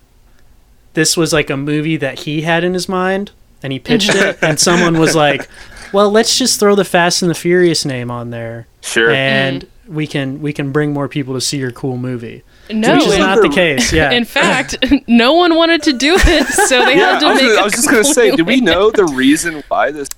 [0.94, 3.30] this was like a movie that he had in his mind
[3.62, 5.48] and he pitched it, and someone was like,
[5.92, 9.10] "Well, let's just throw the Fast and the Furious name on there, sure.
[9.10, 9.94] and mm-hmm.
[9.94, 13.18] we can we can bring more people to see your cool movie." no, which is
[13.18, 13.92] not the case.
[13.92, 14.10] Yeah.
[14.10, 14.76] in fact,
[15.06, 17.50] no one wanted to do it, so they yeah, had to I was, make.
[17.50, 20.08] gonna- a I was just gonna say, do we know the reason why this?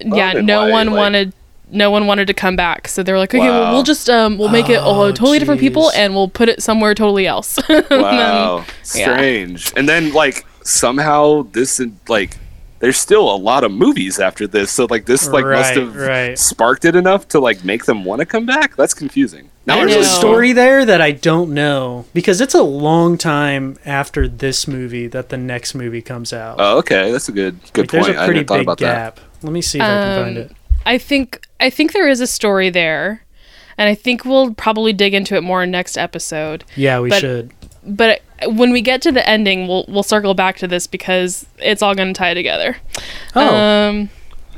[0.00, 1.32] yeah, no one like- wanted.
[1.72, 4.38] No one wanted to come back, so they were like, "Okay, well, we'll just um,
[4.38, 7.58] we'll make it Oh, oh, totally different people, and we'll put it somewhere totally else."
[7.68, 9.72] And then- Wow, strange.
[9.76, 12.36] And then like somehow this like
[12.80, 16.38] there's still a lot of movies after this, so like this like must have right.
[16.38, 18.74] sparked it enough to like make them want to come back.
[18.76, 19.50] That's confusing.
[19.66, 20.00] Now There's know.
[20.00, 25.06] a story there that I don't know because it's a long time after this movie
[25.08, 26.56] that the next movie comes out.
[26.58, 28.16] Oh, okay, that's a good good Like, there's point.
[28.16, 29.16] a I pretty hadn't big about that.
[29.16, 29.20] gap.
[29.42, 30.52] Let me see if I can find Um, it.
[30.86, 33.24] I think I think there is a story there,
[33.78, 36.64] and I think we'll probably dig into it more in next episode.
[36.76, 37.52] Yeah, we but- should.
[37.82, 41.80] But when we get to the ending, we'll we'll circle back to this because it's
[41.82, 42.76] all going to tie together.
[43.34, 44.10] Oh, Um,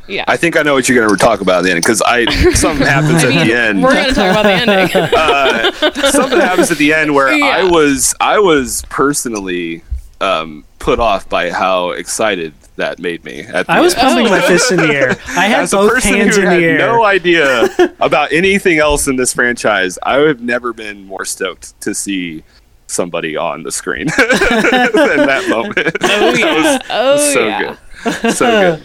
[0.08, 0.24] Yeah.
[0.26, 2.24] I think I know what you're going to talk about at the end because I
[2.54, 3.82] something happens I at mean, the end.
[3.82, 4.96] we're gonna talk about the ending.
[5.16, 9.84] uh, something happens at the end where I was I was personally
[10.20, 13.40] um, put off by how excited that made me.
[13.40, 14.02] At the I was end.
[14.02, 15.10] pumping my fists in the air.
[15.28, 16.78] I had As both person hands who in the air.
[16.78, 21.24] I had no idea about anything else in this franchise, I have never been more
[21.24, 22.42] stoked to see
[22.86, 25.96] somebody on the screen than that moment.
[26.02, 26.78] Oh yeah.
[26.90, 27.76] Oh so yeah.
[28.04, 28.84] good, so good.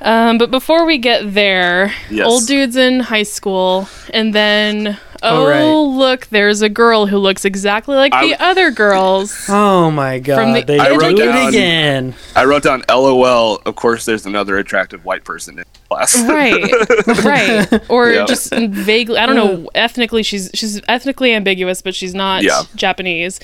[0.00, 2.26] Um, but before we get there, Yes.
[2.26, 5.98] old dude's in high school, and then Oh, oh, right.
[5.98, 9.46] look, there's a girl who looks exactly like I- the other girls.
[9.48, 10.36] Oh my god!
[10.36, 12.14] From the they I wrote it down- again.
[12.34, 13.60] I wrote down LOL.
[13.66, 16.20] Of course, there's another attractive white person in class.
[16.28, 16.62] right
[17.24, 18.26] right or Yeah.
[18.26, 22.62] just vaguely i don't know ethnically she's she's ethnically ambiguous but she's not Yeah.
[22.74, 23.38] japanese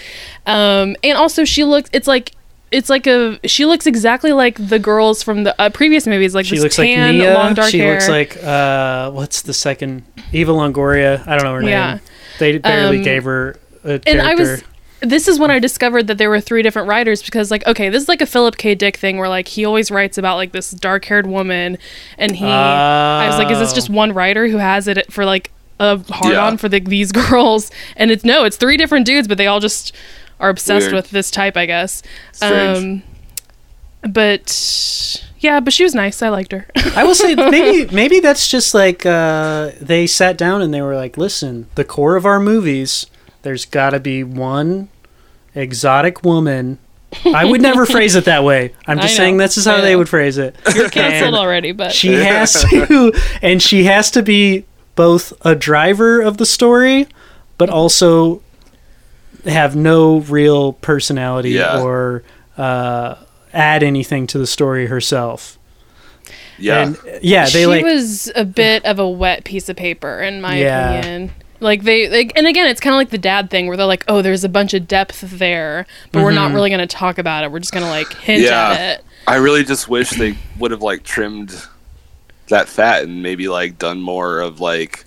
[0.46, 2.32] um and also she looks it's like
[2.72, 6.46] it's like a she looks exactly like the girls from the uh, previous movies like
[6.46, 7.34] She this looks like Mia.
[7.34, 11.26] long dark she hair looks like uh, what's the second Eva Longoria?
[11.26, 11.90] I don't know her Yeah.
[11.94, 12.00] name.
[12.38, 14.10] They barely Um, gave her a character.
[14.10, 14.64] and I was
[15.00, 18.02] this is when I discovered that there were three different writers because like okay this
[18.04, 20.70] is like a Philip K Dick thing where like he always writes about like this
[20.70, 21.76] dark haired woman
[22.18, 23.74] and he I was like is this Oh.
[23.74, 26.46] just one writer who has it for like a hard Yeah.
[26.46, 29.58] on for the, these girls and it's no it's three different dudes but they all
[29.58, 29.92] just
[30.42, 30.94] are obsessed Weird.
[30.94, 32.02] with this type I guess
[32.32, 32.78] Strange.
[32.78, 33.02] um
[34.12, 38.48] but yeah but she was nice I liked her I will say maybe maybe that's
[38.48, 42.38] just like uh, they sat down and they were like, listen, the core of our
[42.40, 43.06] movies,
[43.42, 44.88] there's got to be one
[45.54, 46.78] exotic woman.
[47.24, 48.74] I would never phrase it that way.
[48.86, 50.56] I'm just saying this is how they would phrase it.
[50.74, 54.64] you're canceled already but She has to, and she has to be
[54.96, 57.06] both a driver of the story,
[57.58, 58.42] but also
[59.44, 61.80] have no real personality Yeah.
[61.80, 62.22] or
[62.56, 63.16] uh,
[63.52, 65.58] add anything to the story herself.
[66.58, 70.20] Yeah, And yeah, they she like was a bit of a wet piece of paper
[70.20, 70.90] in my Yeah.
[70.92, 73.86] opinion like they like and again it's kind of like the dad thing where they're
[73.86, 76.34] like oh there's a bunch of depth there but we're Mm-hmm.
[76.36, 78.70] not really going to talk about it we're just going to like hint Yeah.
[78.72, 81.54] at it I really just wish they would have like trimmed
[82.48, 85.04] that fat and maybe like done more of like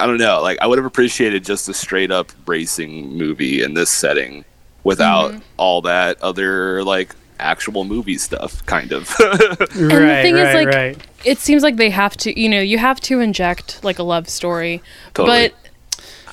[0.00, 3.74] I don't know, like I would have appreciated just a straight up racing movie in
[3.74, 4.44] this setting
[4.82, 5.40] without Mm-hmm.
[5.56, 9.08] all that other like actual movie stuff kind of.
[9.20, 9.68] right,
[10.22, 10.98] thing is, like, right.
[11.24, 14.28] it seems like they have to you know you have to inject like a love
[14.28, 14.82] story
[15.14, 15.48] Totally.
[15.50, 15.54] but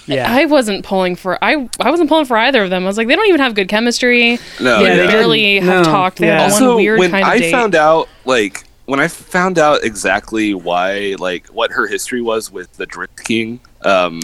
[0.07, 2.83] Yeah, I wasn't pulling for I I wasn't pulling for either of them.
[2.83, 4.37] I was like, they don't even have good chemistry.
[4.59, 5.69] no, they Yeah, they barely didn't.
[5.69, 6.17] have No, talked.
[6.17, 6.41] They yeah.
[6.41, 7.51] have also one weird when kind of I date.
[7.51, 12.73] found out like when I found out exactly why like what her history was with
[12.73, 14.19] the Drift King, um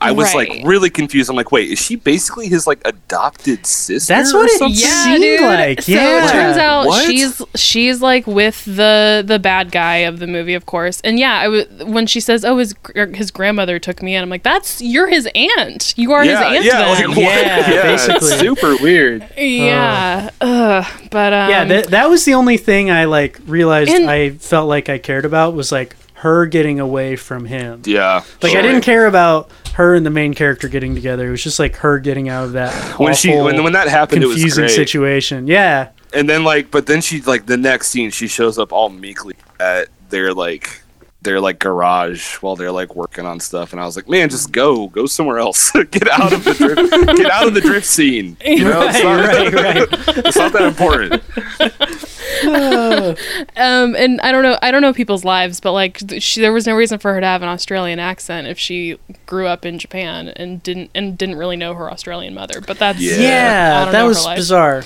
[0.00, 0.48] I was Right.
[0.50, 1.28] like really confused.
[1.28, 4.14] I'm like, wait, is she basically his like adopted sister?
[4.14, 4.78] That's or what it something?
[4.80, 5.40] yeah, seemed dude.
[5.40, 6.24] like, So yeah.
[6.26, 7.04] it turns out What?
[7.10, 11.00] she's she's like with the the bad guy of the movie, of course.
[11.02, 12.74] And yeah, I w- when she says, "Oh, his
[13.14, 15.94] his grandmother took me in," I'm like, "That's you're his aunt.
[15.96, 17.08] You are yeah, his aunt." yeah, then.
[17.08, 17.46] like, what?
[17.46, 18.38] Yeah, yeah, basically.
[18.38, 19.28] super weird.
[19.36, 20.30] yeah.
[20.40, 20.86] Ugh.
[21.10, 24.68] But um, yeah, that, that was the only thing I like realized And- I felt
[24.68, 27.82] like I cared about was like her getting away from him.
[27.84, 31.28] Yeah, Like I didn't care about her and the main character getting together.
[31.28, 34.24] It was just like her getting out of that when she when when that happened.
[34.24, 35.46] It was confusing situation.
[35.46, 38.88] Yeah, and then like, but then she like the next scene, she shows up all
[38.88, 40.82] meekly at their like
[41.22, 44.52] their like garage while they're like working on stuff, and I was like, man, just
[44.52, 48.36] go, go somewhere else, get out of the drift, get out of the drift scene.
[48.44, 49.88] You know, it's, not, right, right.
[50.26, 51.22] it's not that important.
[53.56, 56.66] um, and I don't know, I don't know people's lives, but like, she, there was
[56.66, 60.28] no reason for her to have an Australian accent if she grew up in Japan
[60.28, 62.60] and didn't and didn't really know her Australian mother.
[62.60, 63.16] But that's Yeah.
[63.18, 64.36] Yeah, that was life.
[64.36, 64.84] bizarre.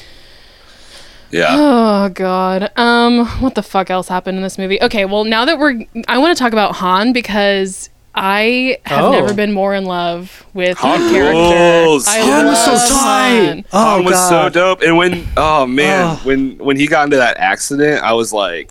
[1.30, 2.70] Yeah, Oh god.
[2.76, 4.80] Um what the fuck else happened in this movie?
[4.82, 9.12] Okay, well now that we're I want to talk about Han because I have Oh.
[9.12, 11.84] never been more in love with Han the character.
[11.88, 12.06] rules.
[12.06, 13.46] I Han was so love tight.
[13.46, 13.64] Han.
[13.72, 16.20] Oh Han was so dope, and when oh man, Oh.
[16.24, 18.68] when when he got into that accident, I was like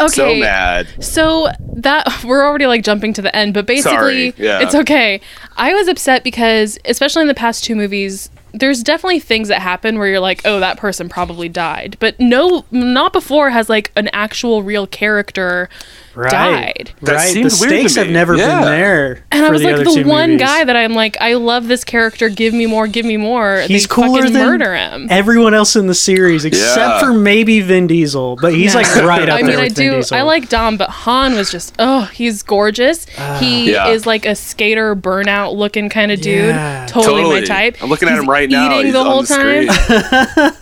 [0.00, 0.08] Okay.
[0.08, 0.88] so mad.
[0.98, 4.60] So that we're already like jumping to the end, but basically yeah.
[4.60, 5.20] it's okay.
[5.56, 9.98] I was upset because especially in the past two movies, there's definitely things that happen
[9.98, 14.08] where you're like, "Oh, that person probably died." But no not before has like an
[14.12, 15.68] actual real character
[16.16, 16.30] Right.
[16.30, 16.92] died.
[17.02, 17.28] That right.
[17.32, 18.60] seemed The weird to stakes have never Yeah.
[18.60, 19.24] been there.
[19.32, 20.46] And I was the like the one movies.
[20.46, 22.28] guy that I'm like, I love this character.
[22.28, 22.86] Give me more.
[22.86, 23.62] Give me more.
[23.66, 25.08] He's they cooler than murder him.
[25.10, 27.00] everyone else in the series except Yeah.
[27.00, 28.80] for maybe Vin Diesel, but he's No.
[28.80, 30.14] like right up I there mean, I with Vin do.
[30.14, 33.06] I like Dom, but Han was just oh, he's gorgeous.
[33.18, 33.38] Ah.
[33.40, 33.88] he Yeah.
[33.88, 36.46] is like a skater, burnout looking kind of dude.
[36.54, 36.86] Yeah.
[36.88, 37.76] Totally, my type.
[37.82, 38.66] I'm looking at him right now.
[38.72, 39.68] Eating He's the whole the time.
[39.68, 40.60] screen.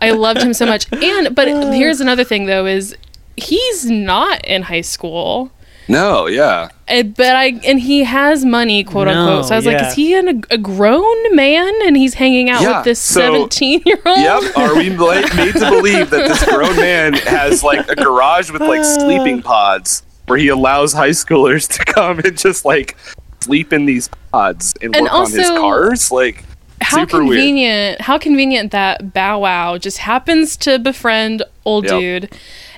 [0.00, 0.86] I loved him so much.
[0.92, 1.70] And but ah.
[1.72, 2.96] here's another thing though is
[3.36, 5.50] he's not in high school.
[5.88, 6.68] No, yeah.
[6.88, 9.46] Uh, but I and he has money, quote No, unquote.
[9.46, 12.78] So I was like, is he an, a grown man and he's hanging out Yeah,
[12.78, 14.18] with this so- seventeen year old?
[14.18, 14.56] Yep.
[14.56, 18.62] Are we like, made to believe that this grown man has like a garage with
[18.62, 22.96] like sleeping pods where he allows high schoolers to come and just like
[23.40, 26.12] sleep in these pods and, And work on his cars?
[26.12, 26.44] Like,
[26.80, 27.38] How super weird.
[27.38, 28.00] convenient!
[28.02, 32.00] How convenient that Bow Wow just happens to befriend old Yep.
[32.00, 32.32] dude,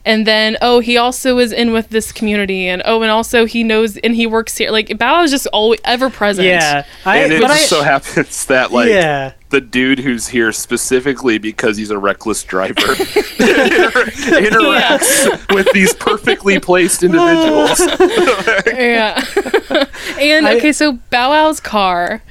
[0.05, 3.65] and then oh, he also is in with this community, and oh, and also he
[3.65, 4.71] knows and he works here.
[4.71, 6.47] Like Bow Wow is just always ever present.
[6.47, 10.29] Yeah, I, and it but just I, so happens that like yeah, the dude who's
[10.29, 13.05] here specifically because he's a reckless driver inter-
[14.41, 17.81] interacts with these perfectly placed individuals.
[18.67, 19.25] yeah.
[20.21, 22.23] and I- okay, so Bow Wow's car.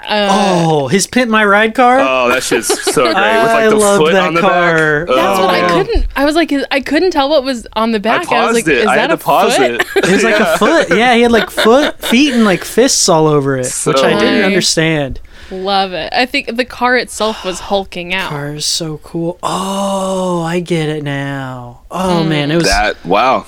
[0.00, 1.98] Uh, oh, his pimp my ride car.
[2.00, 3.08] Oh, that shit's so great.
[3.08, 5.06] With I like the love foot that on the car.
[5.06, 5.16] back.
[5.16, 6.06] That's Oh, what I couldn't.
[6.14, 8.20] I was like, I couldn't tell what was on the back.
[8.20, 8.28] I back.
[8.28, 8.78] paused was like, it.
[8.82, 9.70] is I that had to a pause foot?
[9.72, 9.86] it.
[9.96, 10.96] It was like a foot.
[10.96, 14.10] Yeah, he had like foot, feet, and like fists all over it, So which I
[14.10, 14.44] didn't weird.
[14.44, 15.20] understand.
[15.50, 16.12] Love it.
[16.12, 18.28] I think the car itself was hulking out.
[18.28, 19.38] Car is so cool.
[19.42, 21.82] Oh, I get it now.
[21.90, 23.46] Oh man, it was that, That wow,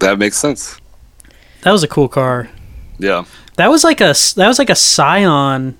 [0.00, 0.80] that makes sense.
[1.62, 2.48] That was a cool car.
[2.98, 3.24] Yeah.
[3.56, 5.76] That was like a that was like a Scion.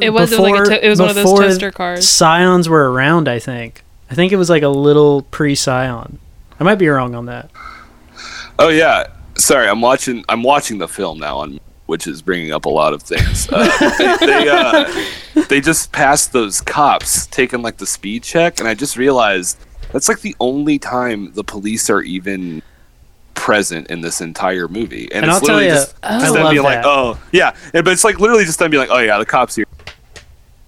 [0.00, 2.08] It was, it was like a to- it was one of those before toaster cars.
[2.08, 3.28] Scions were around.
[3.28, 3.84] I think.
[4.10, 6.18] I think it was like a little pre Scion.
[6.60, 7.50] I might be wrong on that.
[8.58, 9.06] Oh yeah.
[9.36, 10.24] Sorry, I'm watching.
[10.28, 13.48] I'm watching the film now, on which is bringing up a lot of things.
[13.50, 18.68] Uh, they they, uh, they just passed those cops taking like the speed check, and
[18.68, 19.58] I just realized
[19.92, 22.62] that's like the only time the police are even
[23.34, 26.32] present in this entire movie, and, And it's I'll tell literally ya, just, I just
[26.32, 28.90] them love being like, "Oh yeah," and, but it's like literally just them being like,
[28.90, 29.66] "Oh yeah, the cops here."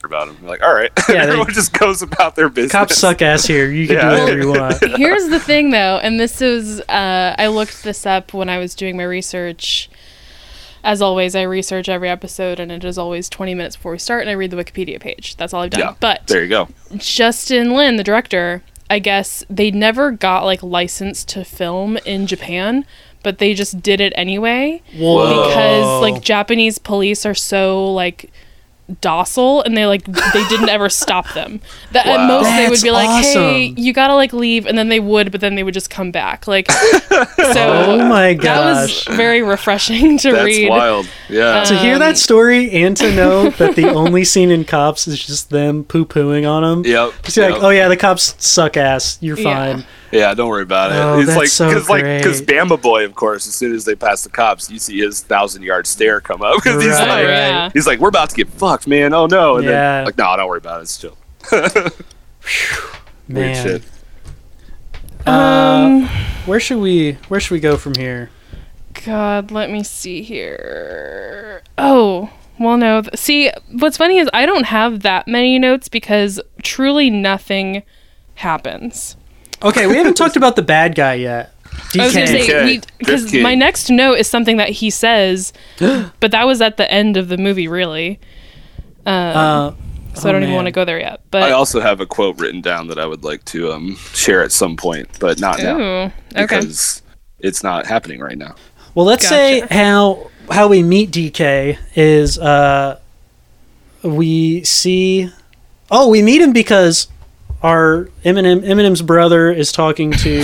[0.04, 0.90] About them, You're like all right.
[1.08, 2.72] Yeah, they- everyone just goes about their business.
[2.72, 3.70] Cops suck ass here.
[3.70, 4.10] You can Yeah.
[4.16, 4.98] do whatever you want.
[4.98, 8.74] Here's the thing, though, and this is uh, I looked this up when I was
[8.74, 9.88] doing my research.
[10.82, 14.20] As always, I research every episode, and it is always 20 minutes before we start,
[14.20, 15.34] and I read the Wikipedia page.
[15.36, 15.80] That's all I've done.
[15.80, 16.68] Yeah, but There you go.
[16.96, 22.84] Justin Lin, the director, I guess they never got like licensed to film in Japan,
[23.22, 25.46] but they just did it anyway Whoa.
[25.48, 28.30] because like Japanese police are so like
[29.00, 31.60] docile and they like they didn't ever stop them.
[31.92, 32.26] That at Wow.
[32.26, 35.32] most they would be like, "Hey, you got to like leave." And then they would,
[35.32, 36.46] but then they would just come back.
[36.46, 37.04] Like so
[37.38, 40.68] Oh my god, that was very refreshing to That's read.
[40.68, 41.08] wild.
[41.28, 41.64] Yeah.
[41.64, 45.24] to hear Um, that story and to know that the only scene in cops is
[45.24, 46.90] just them poo pooing on them.
[46.90, 47.12] yep.
[47.22, 49.16] Just like, oh yeah, the cops suck ass.
[49.20, 49.78] You're fine.
[49.78, 49.84] Yeah,
[50.34, 50.96] don't worry about it.
[50.96, 52.58] Oh, it's that's like so because like because great.
[52.58, 55.62] Bama Boy, of course, as soon as they pass the cops, you see his thousand
[55.62, 57.70] yard stare come up because he's Right, like right.
[57.72, 59.12] He's like we're about to get fucked, man.
[59.12, 59.56] Oh no!
[59.56, 59.70] And Yeah.
[59.70, 60.82] then like no, don't worry about it.
[60.84, 61.16] It's chill.
[61.52, 61.92] Weird
[63.28, 63.64] Man.
[63.64, 63.82] shit.
[65.26, 66.08] Uh, Um
[66.46, 68.30] where should we where should we go from here?
[69.04, 71.62] God, let me see here.
[71.76, 73.02] Oh, well, no.
[73.14, 77.82] See, what's funny is I don't have that many notes because truly nothing
[78.36, 79.16] happens.
[79.64, 81.52] Okay, we haven't talked about the bad guy yet.
[81.64, 82.00] DK.
[82.00, 86.30] I was going to say, because my next note is something that he says, but
[86.30, 88.20] that was at the end of the movie, really.
[89.06, 89.70] Um, uh,
[90.14, 91.22] so oh, I don't even want to go there yet.
[91.30, 94.42] But I also have a quote written down that I would like to um, share
[94.42, 96.12] at some point, but not now ooh, okay.
[96.42, 97.02] because
[97.40, 98.54] it's not happening right now.
[98.94, 103.00] Well, let's say how how we meet DK is uh
[104.02, 105.30] we see
[105.90, 107.08] oh we meet him because
[107.64, 110.40] our Eminem Eminem's brother is talking to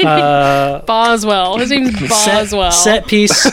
[0.06, 1.58] uh Boswell.
[1.58, 2.70] His name's Boswell.
[2.70, 3.46] set, set piece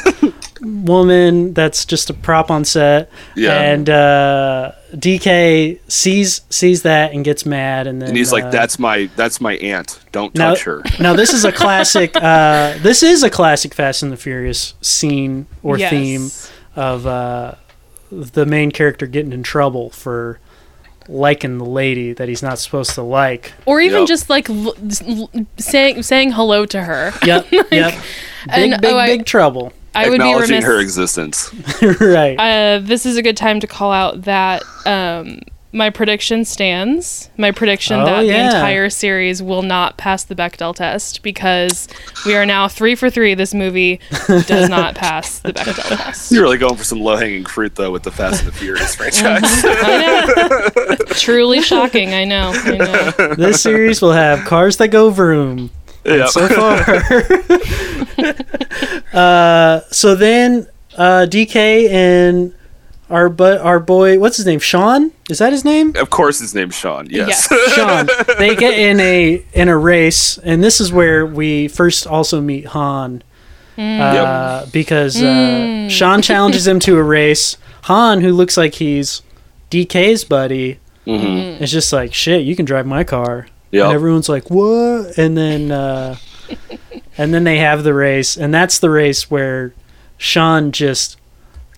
[0.61, 3.59] woman that's just a prop on set Yeah.
[3.59, 8.51] and uh DK sees sees that and gets mad and then And he's uh, like,
[8.51, 9.99] "That's my that's my aunt.
[10.11, 14.03] Don't now, touch her." now this is a classic uh this is a classic Fast
[14.03, 15.89] and the Furious scene or Yes.
[15.91, 17.53] theme of uh,
[18.11, 20.39] the main character getting in trouble for
[21.09, 23.53] liking the lady that he's not supposed to like.
[23.65, 24.07] Or even Yep.
[24.07, 24.75] just like l-
[25.07, 27.11] l- saying saying hello to her.
[27.25, 27.69] Yep, yep.
[27.69, 27.93] Big,
[28.47, 29.73] And, big, oh, I- trouble.
[29.95, 30.65] I would be Acknowledging remiss.
[30.65, 31.51] her existence.
[31.99, 32.37] right.
[32.39, 35.39] uh, this is a good time to call out that um,
[35.71, 37.29] my prediction stands.
[37.37, 38.33] My prediction Oh, that yeah.
[38.49, 41.87] the entire series will not pass the Bechdel test because
[42.25, 43.35] we are now three for three.
[43.35, 43.99] This movie
[44.47, 46.31] does not pass the Bechdel test.
[46.31, 48.95] You're really going for some low hanging fruit though with the Fast and the Furious
[48.97, 49.43] franchise.
[49.63, 50.57] I
[50.87, 50.95] know.
[51.13, 52.13] Truly shocking.
[52.15, 52.51] I know.
[52.55, 53.35] I know.
[53.35, 55.69] this series will have cars that go vroom.
[56.05, 56.25] yeah.
[56.27, 56.79] So far.
[59.13, 60.67] uh, so then
[60.97, 62.53] uh, DK and
[63.09, 64.59] our but our boy, what's his name?
[64.59, 65.11] Sean?
[65.29, 65.95] Is that his name?
[65.95, 67.07] Of course, his name's Sean.
[67.09, 67.47] Yes.
[67.49, 67.73] Yes.
[67.75, 68.07] Sean.
[68.37, 72.67] They get in a in a race, and this is where we first also meet
[72.67, 73.23] Han.
[73.77, 77.55] Uh, because uh, Sean challenges him to a race.
[77.83, 79.21] Han, who looks like he's
[79.71, 83.85] DK's buddy, hmm is just like, "Shit, you can drive my car." Yep.
[83.85, 86.17] And everyone's like, "What?" And then uh,
[87.17, 89.73] and then they have the race, and that's the race where
[90.17, 91.15] Sean just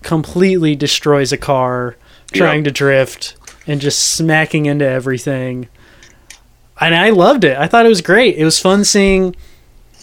[0.02, 1.96] completely destroys a car
[2.32, 2.64] trying Yep.
[2.64, 3.36] to drift
[3.66, 5.68] and just smacking into everything.
[6.80, 7.56] And I loved it.
[7.56, 8.36] I thought it was great.
[8.36, 9.36] It was fun seeing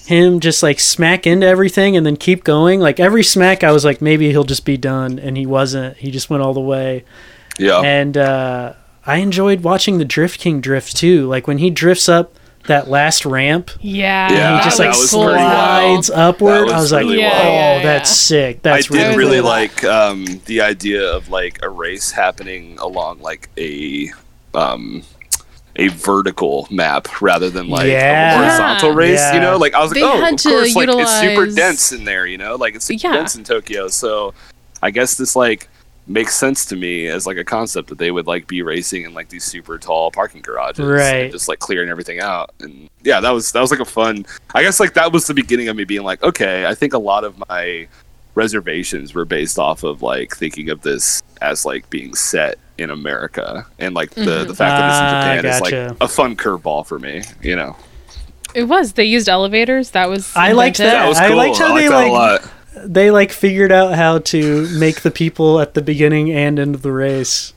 [0.05, 2.79] him just like smack into everything and then keep going.
[2.79, 5.97] Like every smack, I was like, maybe he'll just be done, and he wasn't.
[5.97, 7.03] He just went all the way
[7.59, 7.79] Yeah.
[7.81, 8.73] and uh,
[9.05, 11.27] I enjoyed watching the Drift King drift too.
[11.27, 12.33] Like when he drifts up
[12.69, 14.31] that last ramp, Yeah.
[14.31, 15.25] Yeah, and he just like that was cool.
[15.25, 16.05] pretty wild.
[16.05, 16.69] slides upward.
[16.69, 17.33] That I was was like, really "Oh, wild.
[17.43, 18.13] Yeah, yeah, that's yeah.
[18.15, 18.61] sick.
[18.63, 22.77] That's I did really, really cool." like um, the idea of like a race happening
[22.79, 24.09] along like a
[24.53, 25.03] um,
[25.75, 28.33] a vertical map rather than like Yeah.
[28.33, 28.95] a horizontal Yeah.
[28.95, 29.33] race.
[29.33, 31.45] You know, like I was like, They oh, had of to course, like it's super
[31.47, 32.25] dense in there.
[32.25, 33.13] You know, like it's super Yeah.
[33.13, 33.87] dense in Tokyo.
[33.87, 34.33] So
[34.81, 35.69] I guess this like
[36.09, 39.13] makes sense to me as like a concept that they would like be racing in
[39.13, 41.31] like these super tall parking garages, and Right.
[41.31, 42.49] just like clearing everything out.
[42.59, 44.25] And yeah, that was that was like a fun.
[44.55, 46.97] I guess like that was the beginning of me being like, okay, I think a
[46.99, 47.87] lot of my
[48.35, 53.65] reservations were based off of like thinking of this as like being set in America
[53.79, 55.87] and like the the fact that it's in Ah, Japan is gotcha.
[55.89, 57.75] like a fun curveball for me, you know.
[58.55, 58.93] It was.
[58.93, 59.91] They used elevators.
[59.91, 60.35] That was.
[60.35, 60.93] I liked that.
[60.93, 62.51] That was I liked how I liked they, that like- a lot.
[62.75, 66.81] They like figured out how to make the people at the beginning and end of
[66.81, 67.53] the race,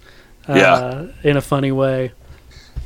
[0.48, 1.06] uh, Yeah.
[1.22, 2.12] in a funny way.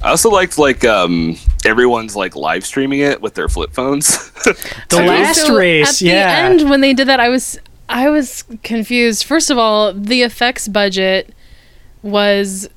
[0.03, 4.31] I also liked like um everyone's like live streaming it with their flip phones.
[4.91, 6.49] The last So race, at yeah.
[6.51, 7.59] the end when they did that, I was
[7.89, 9.25] I was confused.
[9.25, 11.33] First of all, the effects budget
[12.03, 12.69] was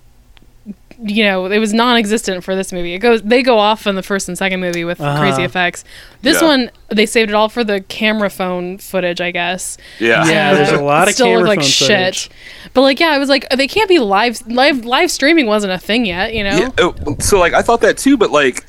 [1.02, 4.04] you know it was non-existent for this movie it goes they go off in the
[4.04, 5.18] first and second movie with Uh-huh.
[5.20, 5.86] crazy effects
[6.24, 6.48] this Yeah.
[6.48, 10.26] one they saved it all for the camera phone footage i guess yeah.
[10.28, 12.30] Yeah, there's a lot of still camera like phone shit footage.
[12.74, 15.78] but like yeah i was like they can't be live live live streaming wasn't a
[15.80, 18.66] thing yet you know Yeah, oh, so like I thought that too, but like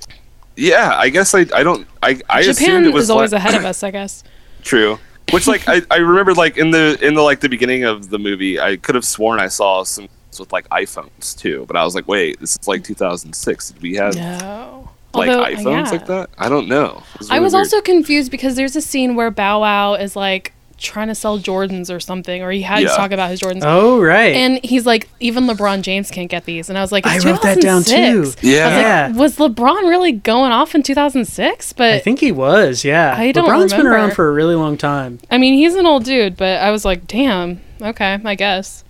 [0.57, 3.39] yeah, I guess I I don't I I assumed japan it was is always like,
[3.43, 4.23] ahead of us i guess
[4.63, 4.99] True.
[5.33, 8.19] Which like I, I remember like in the in the like the beginning of the
[8.19, 10.09] movie, I could have sworn I saw some
[10.41, 13.71] with like iPhones too, but I was like, wait, this is like 2006.
[13.71, 15.91] Did we have no like Although, iPhones yeah.
[15.91, 16.31] like that?
[16.39, 17.03] I don't know.
[17.21, 17.65] It I was weird.
[17.67, 21.95] also confused because there's a scene where Bow Wow is like trying to sell Jordans
[21.95, 23.63] or something, or he had to talk about his Jordans.
[23.65, 24.35] Oh right.
[24.35, 26.69] And he's like, even LeBron James can't get these.
[26.71, 27.93] And I was like, I wrote that down, too.
[27.95, 28.09] Yeah.
[28.09, 29.09] I was, Yeah.
[29.11, 31.75] like, was LeBron really going off in 2006?
[31.75, 33.15] But I think he was, yeah.
[33.17, 35.19] I don't LeBron's been around for a really long time.
[35.31, 38.83] I mean, he's an old dude, but I was like, damn, okay, I guess.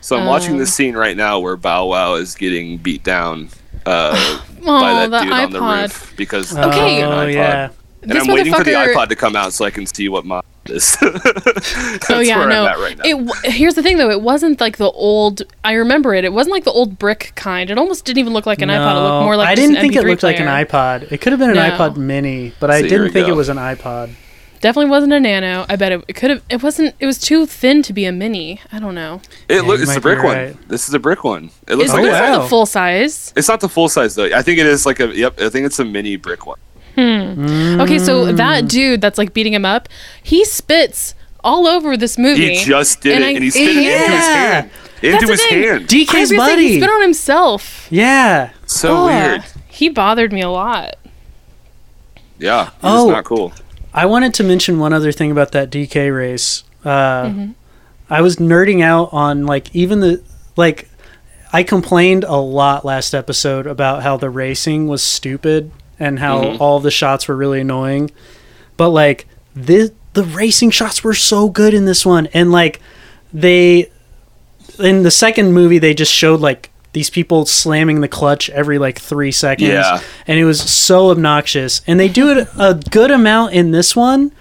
[0.00, 3.48] So I'm watching this scene right now where Bow Wow is getting beat down
[3.84, 4.12] uh,
[4.64, 7.02] by Oh, that the dude on the roof because Okay.
[7.04, 7.34] Oh an iPod.
[7.34, 7.70] yeah.
[8.02, 10.24] And This I'm waiting for the iPod to come out so I can see what
[10.24, 10.96] mine is.
[12.10, 12.64] Oh yeah, where no.
[12.80, 13.02] Right now.
[13.04, 15.42] It here's the thing though, it wasn't like the old.
[15.64, 16.24] I remember it.
[16.24, 17.70] It wasn't like the old brick kind.
[17.70, 18.96] It almost didn't even look like an iPod.
[18.96, 21.10] It looked more like I didn't an think it MP3 looked like an iPod.
[21.10, 21.70] It could have been an No.
[21.70, 23.32] iPod Mini, but I So here didn't think go.
[23.32, 24.10] it was an iPod.
[24.60, 25.64] Definitely wasn't a nano.
[25.68, 26.42] I bet it, it could have.
[26.50, 26.94] It wasn't.
[26.98, 28.60] It was too thin to be a mini.
[28.72, 29.20] I don't know.
[29.48, 30.54] It Yeah, look, you it's a the be brick right.
[30.54, 30.64] one.
[30.68, 31.50] This is a brick one.
[31.68, 32.32] It looks Is like this a, wow.
[32.36, 33.32] not the full size?
[33.36, 34.24] it's not the full size though.
[34.34, 35.40] I think it is like a yep.
[35.40, 36.58] I think it's a mini brick one.
[36.96, 37.80] Hmm.
[37.80, 39.88] Okay, so that dude that's like beating him up,
[40.22, 42.56] he spits all over this movie.
[42.56, 44.20] He just did And it, I- and he spit it into his Yeah.
[44.52, 44.70] hand.
[45.00, 45.62] That's Into the his thing.
[45.62, 45.86] hand.
[45.88, 47.86] DK's gonna he spit on himself.
[47.88, 48.50] Yeah.
[48.66, 49.06] so Ugh.
[49.30, 49.44] weird.
[49.68, 50.96] He bothered me a lot.
[52.40, 52.66] Yeah.
[52.68, 53.10] It's Oh.
[53.10, 53.52] not cool.
[54.02, 56.62] I wanted to mention one other thing about that DK race.
[56.84, 57.50] Uh, Mm-hmm.
[58.10, 60.22] I was nerding out on like even the
[60.56, 60.88] like
[61.52, 65.70] I complained a lot last episode about how the racing was stupid
[66.00, 66.60] and how Mhm.
[66.60, 68.10] all the shots were really annoying.
[68.78, 72.80] But like the the racing shots were so good in this one and like
[73.32, 73.90] they
[74.78, 78.98] in the second movie they just showed like these people slamming the clutch every like
[78.98, 80.00] 3 seconds Yeah.
[80.26, 84.32] and it was so obnoxious and they do it a good amount in this one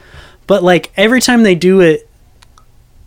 [0.48, 2.07] but like every time they do it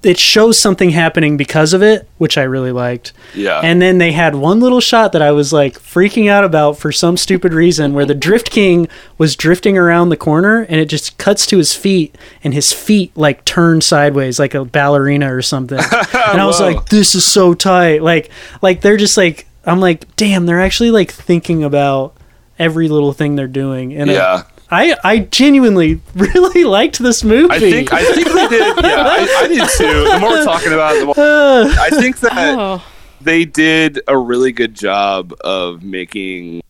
[0.03, 3.13] it shows something happening because of it which i really liked.
[3.35, 3.61] Yeah.
[3.63, 6.91] and then they had one little shot that i was like freaking out about for
[6.91, 8.89] some stupid reason where the drift king
[9.19, 13.15] was drifting around the corner and it just cuts to his feet and his feet
[13.17, 15.79] like turn sideways like a ballerina or something.
[16.31, 18.03] And i was like this is so tight.
[18.03, 18.31] Like
[18.63, 22.15] like they're just like i'm like damn they're actually like thinking about
[22.59, 23.95] every little thing they're doing.
[23.95, 24.43] And uh, yeah.
[24.71, 27.53] I I genuinely really liked this movie.
[27.53, 28.77] I think I think they did.
[28.85, 30.05] Yeah, I, I did too.
[30.11, 32.83] The more we're talking about, it, the more Uh, I think that Oh,
[33.21, 36.63] they did a really good job of making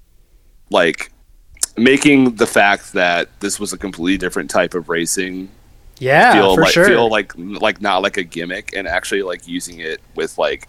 [0.71, 1.13] like
[1.77, 5.49] making the fact that this was a completely different type of racing
[5.99, 6.87] yeah, feel for like sure.
[6.87, 10.69] feel like like not like a gimmick and actually like using it with like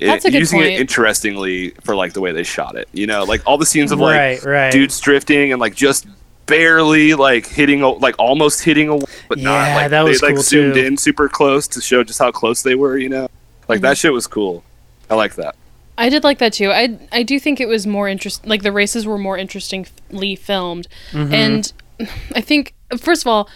[0.00, 0.72] it, That's using point.
[0.72, 3.92] it interestingly for like the way they shot it you know like all the scenes
[3.92, 4.72] of like right, right.
[4.72, 6.06] dudes drifting and like just
[6.52, 8.98] barely like hitting a, like almost hitting a
[9.28, 10.80] but not like that was they like cool, zoomed too.
[10.80, 13.22] in super close to show just how close they were you know
[13.68, 13.82] like Mm-hmm.
[13.82, 14.62] that shit was cool
[15.10, 15.54] i like that
[15.98, 16.70] I did like that too.
[16.70, 18.48] I I do think it was more interesting.
[18.48, 21.34] Like the races were more interestingly filmed, Mm-hmm.
[21.34, 21.72] and
[22.34, 23.48] I think first of all.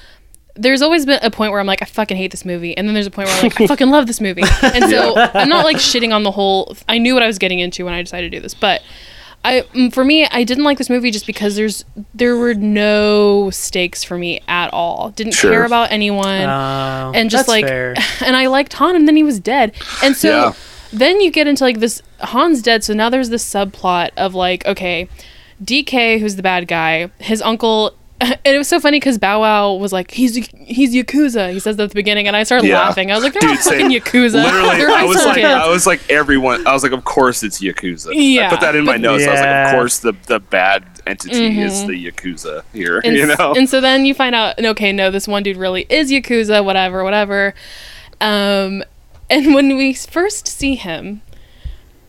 [0.58, 2.94] There's always been a point where I'm like, I fucking hate this movie, and then
[2.94, 5.66] there's a point where I'm like, I fucking love this movie, and so I'm not
[5.66, 6.74] like shitting on the whole.
[6.88, 8.80] I knew what I was getting into when I decided to do this, but
[9.48, 11.84] I, mm, for me, I didn't like this movie just because there's
[12.14, 15.10] there were no stakes for me at all.
[15.10, 15.50] Didn't Sure.
[15.52, 17.94] care about anyone Oh, and just that's like fair.
[18.24, 19.72] and I liked Han and then he was dead.
[20.02, 20.52] And so Yeah.
[20.92, 24.64] then you get into like this Han's dead, so now there's this subplot of like,
[24.66, 25.08] okay,
[25.64, 29.74] DK, who's the bad guy, his uncle and it was so funny because Bow Wow
[29.74, 32.80] was like, "He's he's yakuza." He says that at the beginning, and I started Yeah.
[32.80, 33.10] laughing.
[33.10, 34.42] I was like, "They're Dude, fucking yakuza.
[34.42, 36.66] Literally, I was like, kids." I was like, everyone.
[36.66, 38.08] I was like, of course it's Yakuza.
[38.08, 39.26] I Yeah, put that in my but- notes.
[39.26, 42.98] I was like, of course the the bad entity is the Yakuza here.
[43.04, 45.86] and, you know, and so then you find out okay no this one dude really
[45.88, 47.54] is yakuza whatever whatever
[48.20, 48.82] um
[49.30, 51.20] and when we first see him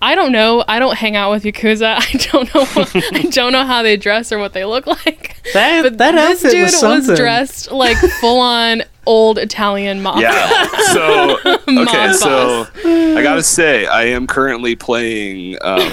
[0.01, 3.51] i don't know i don't hang out with yakuza i don't know what, i don't
[3.51, 6.63] know how they dress or what they look like That but that this outfit dude
[6.89, 10.67] was was, dressed like full on old italian mafia yeah.
[10.93, 11.37] So
[11.67, 15.91] okay, so I gotta say, I am currently playing um,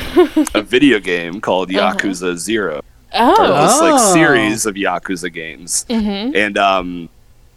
[0.55, 2.81] a video game called Yakuza Zero.
[3.13, 3.91] oh This Oh.
[3.91, 6.35] like series of Yakuza games, Mhm.
[6.37, 7.09] and um,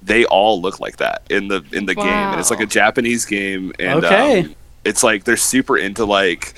[0.04, 3.26] they all look like that in the in the game, and it's like a Japanese
[3.26, 4.40] game, and Okay.
[4.42, 4.56] um,
[4.88, 6.54] it's like they're super into like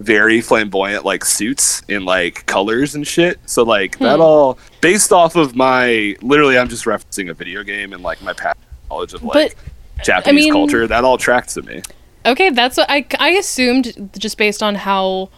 [0.00, 3.38] very flamboyant like suits in like colors and shit.
[3.46, 4.04] So like Hmm.
[4.04, 8.20] that all based off of my literally, I'm just referencing a video game and like
[8.22, 8.58] my past
[8.90, 9.56] knowledge of like
[10.04, 10.86] Japanese mean- culture.
[10.86, 11.82] That all tracks to me.
[12.26, 15.30] Okay, that's what I, I assumed just based on how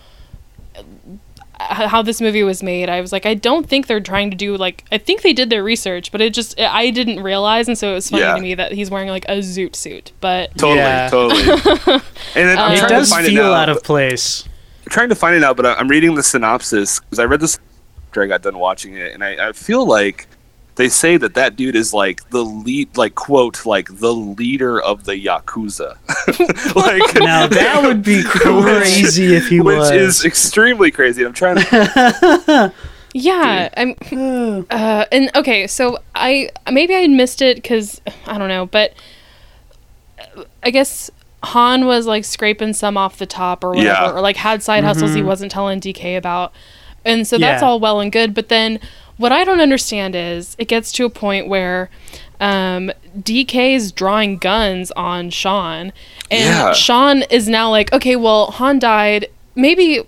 [1.68, 2.88] how this movie was made.
[2.88, 5.50] I was like, I don't think they're trying to do like I think they did
[5.50, 8.34] their research, but it just I didn't realize, and so it was funny Yeah.
[8.34, 10.12] to me that he's wearing like a zoot suit.
[10.20, 11.08] But Totally, Yeah.
[11.10, 11.42] totally.
[12.34, 13.52] And then I'm Uh, It trying does to find feel it now.
[13.54, 14.44] out of place.
[14.86, 17.40] I'm trying to find it out, but I- I'm reading the synopsis because I read
[17.40, 17.58] this
[18.08, 20.26] after I got done watching it, and I, I feel like
[20.76, 25.04] they say that that dude is like the lead, like quote, like the leader of
[25.04, 25.96] the yakuza.
[26.76, 29.90] like Now that would be crazy if he which was.
[29.90, 31.24] is extremely crazy.
[31.24, 32.72] I'm trying to.
[33.14, 33.94] yeah, I'm
[34.70, 38.94] uh, and okay, so I maybe I had missed it because I don't know, but
[40.36, 41.10] uh, I guess.
[41.42, 44.10] Han was like scraping some off the top or whatever, Yeah.
[44.12, 46.52] or like had side hustles he wasn't telling DK about.
[47.02, 47.66] And so that's Yeah.
[47.68, 48.34] all well and good.
[48.34, 48.78] But then
[49.16, 51.88] what I don't understand is it gets to a point where
[52.40, 55.94] um, DK is drawing guns on Sean.
[56.30, 56.72] And Yeah.
[56.72, 59.26] Sean is now like, okay, well, Han died.
[59.54, 60.00] Maybe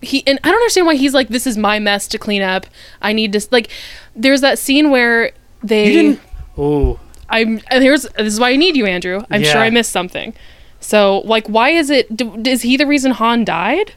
[0.00, 2.66] he, and I don't understand why he's like, this is my mess to clean up.
[3.02, 3.68] I need to, like,
[4.14, 5.86] there's that scene where they.
[5.86, 6.20] you didn't.
[6.56, 6.98] Oh,
[7.28, 9.22] I'm and here's this is why I need you, Andrew.
[9.30, 10.34] I'm sure I missed something.
[10.80, 12.16] So, like, why is it?
[12.16, 13.92] d- Is he the reason Han died?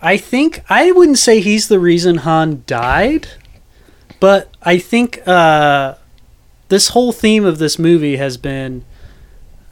[0.00, 3.28] I think I wouldn't say he's the reason Han died,
[4.20, 5.94] but I think uh,
[6.68, 8.84] this whole theme of this movie has been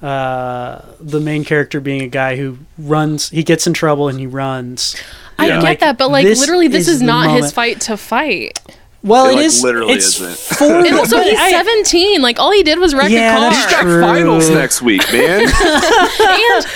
[0.02, 3.30] uh, the main character being a guy who runs.
[3.30, 4.96] He gets in trouble and he runs.
[5.38, 5.54] I Yeah.
[5.56, 7.96] get Like, that, but like this literally, this is is, the not his fight to
[7.96, 8.58] fight.
[9.02, 10.56] Well, It, it like, is literally it's isn't.
[10.58, 12.20] for And also, he's I- 17.
[12.22, 13.50] Like all he did was wreck Yeah, a car.
[13.50, 14.00] that's He's got True.
[14.00, 15.40] finals next week, man.
[16.20, 16.66] and,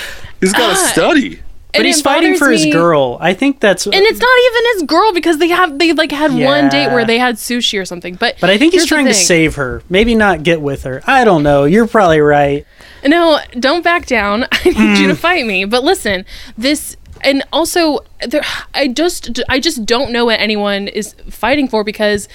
[0.41, 0.89] He's got to Ah.
[0.93, 1.41] study.
[1.73, 3.17] But he's fighting for bothers his me- girl.
[3.21, 3.87] I think that's.
[3.87, 7.05] And it's not even his girl because they have they like had one date where
[7.05, 8.17] they had sushi or something.
[8.17, 9.83] But but I think he's trying to save her.
[9.89, 11.01] Maybe not get with her.
[11.07, 11.65] I don't know.
[11.67, 12.67] You're probably right.
[13.07, 14.45] No, don't back down.
[14.53, 15.21] I need you to hmm.
[15.21, 15.65] fight me.
[15.65, 16.25] But listen,
[16.57, 18.43] this and also there
[18.75, 22.29] I just I just don't know what anyone is fighting for because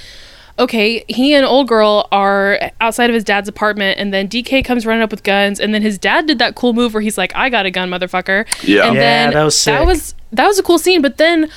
[0.57, 4.86] okay, he and old girl are outside of his dad's apartment and then DK comes
[4.86, 7.36] running up with guns and then his dad did that cool move where he's like,
[7.36, 8.45] I got a gun, motherfucker.
[8.63, 8.88] Yeah.
[8.88, 11.49] And Yeah, then that was that was that was a cool scene, but then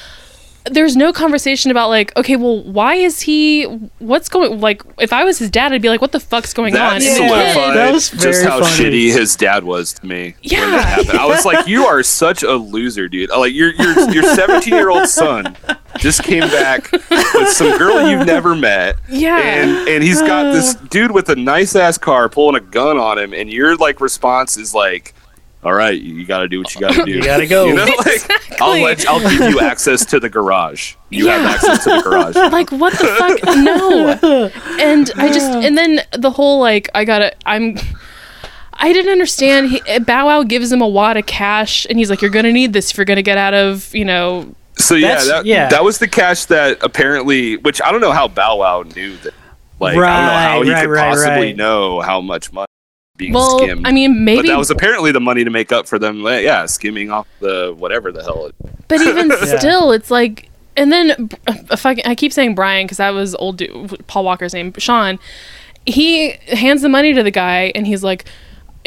[0.73, 3.64] there's no conversation about like, okay, well, why is he?
[3.99, 4.61] What's going?
[4.61, 6.79] Like, if I was his dad, I'd be like, what the fuck's going on?
[6.79, 8.73] That And kid- solidified That was just very how funny.
[8.73, 10.25] shitty his dad was to me.
[10.25, 10.71] when Yeah.
[10.71, 11.19] that happened.
[11.19, 13.31] I was like, "You are such a loser, dude!
[13.31, 15.57] Like your your your 17 year old son
[15.99, 18.97] just came back with some girl you've never met.
[19.09, 19.39] Yeah.
[19.39, 23.19] And and he's got this dude with a nice ass car pulling a gun on
[23.19, 25.14] him, and your like response is like,
[25.65, 27.13] "All right, you got to do what you got to do.
[27.13, 27.67] You gotta go.
[27.69, 30.95] You know, like I'll let I'll give you access to the garage.
[31.11, 32.37] You have access to the garage.
[32.53, 34.51] like what the fuck no
[34.81, 37.77] and i just and then the whole like i gotta i'm
[38.75, 42.21] i didn't understand he, bow wow gives him a wad of cash and he's like
[42.21, 45.45] you're gonna need this if you're gonna get out of you know So yeah, that,
[45.47, 45.69] yeah.
[45.69, 49.35] that was the cash that apparently, which I don't know how Bow Wow knew that.
[49.81, 51.57] Like I don't know how he right, could right, possibly right.
[51.57, 52.69] know how much money
[53.19, 53.87] being well skimmed.
[53.87, 56.23] i mean but maybe that was apparently the money to make up for them.
[56.23, 58.47] like, Yeah, skimming off the whatever the hell.
[58.47, 58.55] It,
[58.89, 59.59] but even Yeah.
[59.59, 63.59] still it's like and then uh, fucking, i keep saying brian because that was old
[63.59, 65.19] dude paul walker's name sean
[65.85, 68.25] he hands the money to the guy and he's like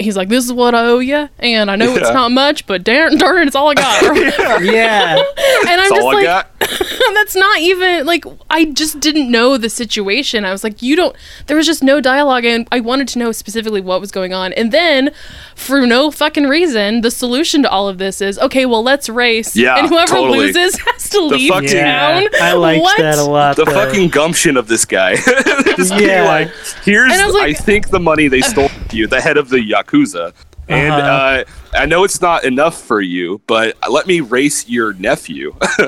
[0.02, 2.84] he's like this is what i owe you and i know it's not much but
[2.84, 4.02] darn, darn it it's all i got
[4.64, 5.16] yeah.
[5.68, 6.48] and i'm That's just all I like got.
[7.16, 10.46] that's not even like I just didn't know the situation.
[10.46, 11.16] I was like, you don't.
[11.48, 14.54] There was just no dialogue, and I wanted to know specifically what was going on.
[14.54, 15.12] And then,
[15.56, 18.66] for no fucking reason, the solution to all of this is okay.
[18.66, 19.56] Well, let's race.
[19.56, 20.40] Yeah, and whoever totally.
[20.40, 22.24] loses has to The leave fucking- town.
[22.24, 22.30] Yeah.
[22.42, 22.98] I liked What?
[23.00, 23.56] that a lot.
[23.56, 23.72] The though.
[23.72, 25.16] fucking gumption of this guy.
[25.16, 26.26] Just Yeah.
[26.26, 26.52] like,
[26.84, 29.50] here's I was I, think the money they uh, stole from you, the head of
[29.50, 29.62] the
[29.92, 30.34] yakuza.
[30.68, 31.02] And Uh-huh.
[31.10, 35.54] uh, I know it's not enough for you, but let me race your nephew.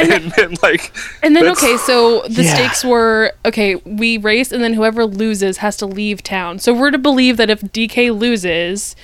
[0.00, 2.54] and then, like, And then okay, so the Yeah.
[2.54, 3.74] stakes were okay.
[3.84, 6.60] We race, and then whoever loses has to leave town.
[6.60, 8.96] So we're to believe that if DK loses.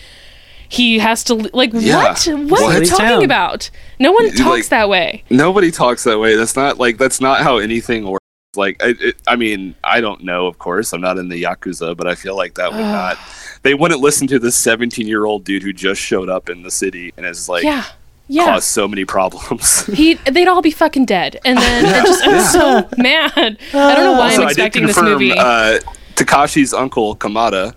[0.68, 2.02] He has to like Yeah.
[2.14, 2.26] what?
[2.48, 3.24] What are you talking town.
[3.24, 3.68] about?
[3.98, 5.22] No one Like- talks that way.
[5.28, 6.34] nobody talks that way.
[6.34, 8.24] That's not like that's not how anything works.
[8.56, 10.46] Like, I, it, I mean, I don't know.
[10.46, 13.18] Of course, I'm not in the yakuza, but I feel like that would not.
[13.62, 16.70] They wouldn't listen to this 17 year old dude who just showed up in the
[16.70, 17.84] city and has like yeah,
[18.28, 18.44] yeah.
[18.46, 19.84] caused so many problems.
[19.94, 23.58] He, they'd all be fucking dead, and then I just I'm so mad.
[23.74, 25.32] I don't know why so I'm I did expecting this movie.
[25.32, 25.78] uh,
[26.14, 27.74] Takashi's uncle Kamada,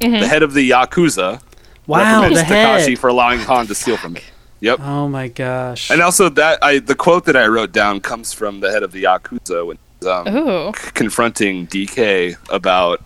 [0.00, 0.20] Mm-hmm.
[0.20, 1.42] the head of the yakuza,
[1.88, 2.80] wow, reprimands the head.
[2.86, 4.22] Takashi for allowing Han to steal from him.
[4.60, 4.78] Yep.
[4.80, 5.90] Oh my gosh.
[5.90, 8.92] And also that I the quote that I wrote down comes from the head of
[8.92, 9.78] the yakuza when
[10.08, 13.02] um, c- confronting DK about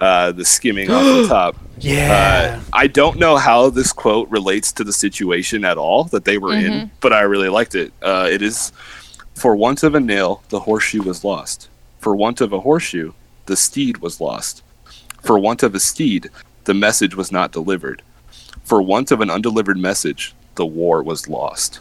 [0.00, 1.56] uh, the skimming off the top.
[1.78, 2.58] yeah.
[2.58, 6.38] Uh, I don't know how this quote relates to the situation at all that they
[6.38, 6.72] were Mm-hmm.
[6.72, 7.92] in, but I really liked it.
[8.02, 8.72] Uh, it is
[9.34, 11.68] for want of a nail, the horseshoe was lost.
[11.98, 13.12] For want of a horseshoe,
[13.46, 14.62] the steed was lost.
[15.22, 16.30] For want of a steed,
[16.64, 18.02] the message was not delivered.
[18.64, 21.80] For want of an undelivered message, the war was lost.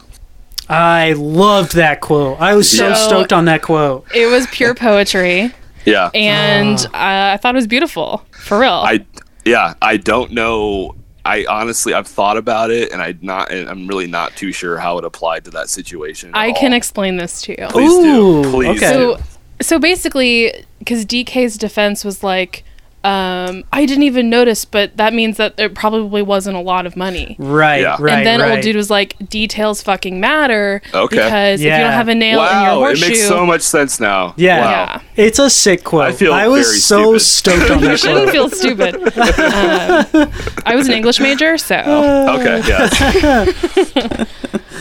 [0.70, 2.40] I loved that quote.
[2.40, 2.94] I was so Yeah.
[2.94, 4.06] stoked on that quote.
[4.14, 5.52] it was pure poetry,
[5.90, 6.10] Yeah.
[6.14, 8.72] and uh, I thought it was beautiful for real.
[8.72, 9.06] I
[9.46, 10.96] yeah, I don't know.
[11.26, 14.78] I honestly I've thought about it and I not and I'm really not too sure
[14.78, 16.30] how it applied to that situation.
[16.30, 17.68] at I can explain this to you.
[17.68, 18.52] Please Ooh, do.
[18.52, 18.94] Please okay.
[18.94, 19.18] do.
[19.18, 19.20] So,
[19.62, 22.64] so basically, because DK's defense was like,
[23.04, 26.98] um, I didn't even notice, but that means that there probably wasn't a lot of
[26.98, 27.36] money.
[27.40, 27.96] Right, Yeah.
[28.00, 28.52] right, and then right.
[28.52, 30.82] old dude was like, details fucking matter.
[30.94, 31.16] Okay.
[31.16, 34.00] Because if you don't have a nail in your Wow, it makes so much sense
[34.00, 34.34] now.
[34.38, 34.60] Yeah.
[34.60, 34.70] Wow.
[34.70, 35.02] Yeah.
[35.26, 36.04] It's a sick quote.
[36.04, 37.60] I feel was very so stupid.
[37.62, 38.96] stoked on you shouldn't feel stupid.
[38.96, 40.32] um,
[40.66, 41.76] I was an English major, so
[42.40, 42.90] Okay, yeah.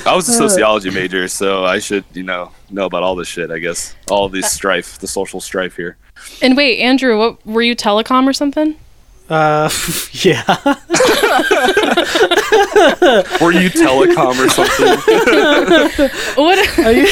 [0.07, 3.51] I was a sociology major, so I should, you know, know about all this shit,
[3.51, 3.95] I guess.
[4.11, 5.97] All of this strife, the social strife here.
[6.41, 8.77] And wait, Andrew, what were you telecom or something?
[9.29, 9.69] Uh,
[10.13, 10.43] yeah.
[13.43, 14.97] Were you telecom or something?
[16.39, 16.59] What?
[16.79, 17.05] I,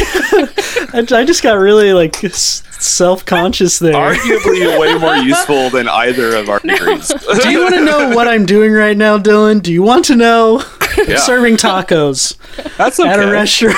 [0.95, 3.93] I just got really like self conscious there.
[3.93, 7.09] Arguably way more useful than either of our degrees.
[7.09, 9.59] Do you want to know what I'm doing right now, Dillon?
[9.59, 10.63] Do you want to know?
[11.07, 11.19] Yeah.
[11.19, 12.37] Serving tacos
[12.79, 13.11] That's okay.
[13.11, 13.77] at a restaurant.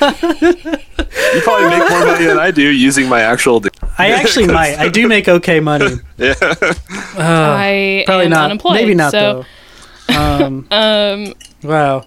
[0.00, 3.83] You probably make more money than I do using my actual degree.
[3.98, 4.78] I actually might.
[4.78, 5.96] I do make okay money.
[6.16, 6.34] Yeah.
[6.40, 8.44] I Probably am not.
[8.46, 8.74] unemployed.
[8.74, 9.44] Maybe not so,
[10.08, 10.14] though.
[10.16, 11.34] Um, Um.
[11.62, 12.04] wow.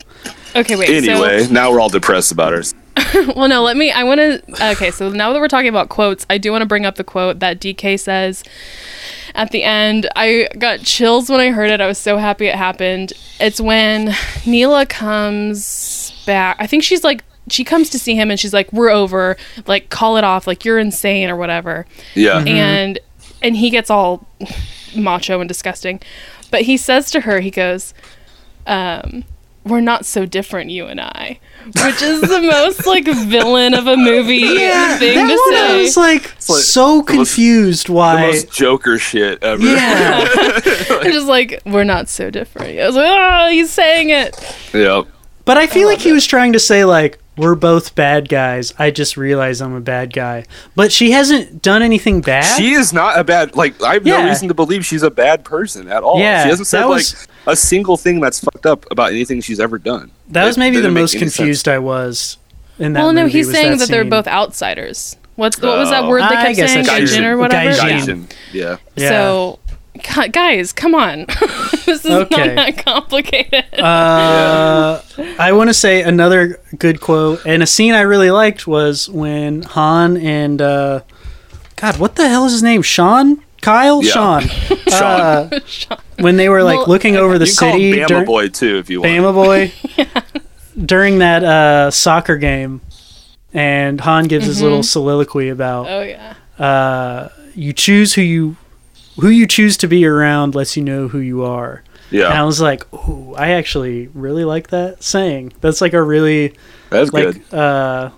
[0.55, 0.75] Okay.
[0.75, 0.89] Wait.
[0.89, 2.63] Anyway, now we're all depressed about her.
[3.35, 3.63] Well, no.
[3.63, 3.91] Let me.
[3.91, 4.71] I want to.
[4.71, 4.91] Okay.
[4.91, 7.39] So now that we're talking about quotes, I do want to bring up the quote
[7.39, 8.43] that DK says
[9.35, 10.09] at the end.
[10.15, 11.79] I got chills when I heard it.
[11.79, 13.13] I was so happy it happened.
[13.39, 14.13] It's when
[14.45, 16.57] Neela comes back.
[16.59, 17.23] I think she's like.
[17.49, 19.37] She comes to see him and she's like, "We're over.
[19.67, 20.47] Like, call it off.
[20.47, 21.85] Like, you're insane or whatever."
[22.15, 22.39] Yeah.
[22.45, 22.99] and
[23.41, 24.27] and he gets all
[24.95, 25.99] macho and disgusting
[26.49, 27.93] but he says to her he goes
[28.65, 29.23] um
[29.63, 33.95] we're not so different you and i which is the most like villain of a
[33.97, 38.21] movie thing that to one I was like, like so the most- confused the why.
[38.27, 39.61] most Joker shit ever.
[39.61, 40.25] yeah.
[40.89, 44.35] I'm just like we're not so different i was like oh he's saying it
[44.73, 45.05] yep.
[45.45, 48.73] But I feel like he was trying to say like we're both bad guys.
[48.79, 50.45] I just realized I'm a bad guy.
[50.75, 52.57] But she hasn't done anything bad.
[52.57, 54.23] She is not a bad like I have Yeah.
[54.23, 56.19] no reason to believe she's a bad person at all.
[56.19, 57.05] Yeah, she hasn't said that like
[57.45, 60.11] a single thing that's fucked up about anything she's ever done.
[60.29, 61.35] that was maybe the most any sense.
[61.38, 62.38] confused I was
[62.79, 65.15] in that well, no, he's saying that, they're both outsiders.
[65.35, 66.09] What's what was that Oh.
[66.09, 66.85] word they I kept guess saying?
[66.88, 67.11] that's.
[67.15, 67.69] Gaijin or whatever.
[67.77, 68.25] Gaijin.
[68.51, 68.77] Yeah.
[68.95, 69.09] Yeah.
[69.09, 69.59] So,
[69.97, 71.25] gu- guys, come on.
[71.85, 72.47] this is Okay.
[72.47, 73.65] not that complicated.
[73.79, 75.01] Uh,
[75.39, 79.61] I want to say another good quote and a scene I really liked was when
[79.63, 81.01] Han and uh,
[81.75, 82.81] God, what the hell is his name?
[82.81, 84.11] Sean, Kyle, Yeah.
[84.11, 84.41] Sean.
[84.87, 84.91] Sean.
[84.91, 85.59] Uh,
[86.19, 88.25] when they were like Well, looking over the you can call city, him Bama dur-
[88.25, 89.11] Boy too if you want.
[89.13, 89.71] Bama boy,
[90.85, 92.81] during that uh, soccer game,
[93.53, 96.35] and Han gives his little soliloquy about oh yeah.
[96.63, 98.55] uh, you choose who you
[99.20, 101.84] who you choose to be around lets you know who you are.
[102.09, 102.26] Yeah.
[102.30, 105.53] And I was like, "Ooh, I actually really like that saying.
[105.61, 106.53] That's like a really
[106.89, 107.36] that's good.
[107.36, 108.09] like uh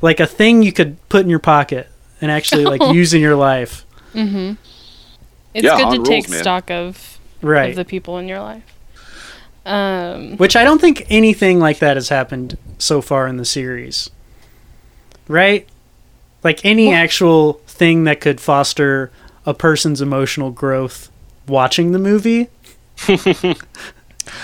[0.00, 1.88] like a thing you could put in your pocket
[2.20, 3.84] and actually like use in your life."
[4.14, 4.54] Mm-hmm.
[5.52, 6.40] It's Yeah, good to rules, take man.
[6.40, 7.70] stock of, Right.
[7.70, 8.62] of the people in your life.
[9.64, 14.10] Um, Which I don't think anything like that has happened so far in the series.
[15.28, 15.68] Right?
[16.44, 19.10] Like any actual thing that could foster
[19.46, 21.10] a person's emotional growth
[21.46, 22.48] watching the movie.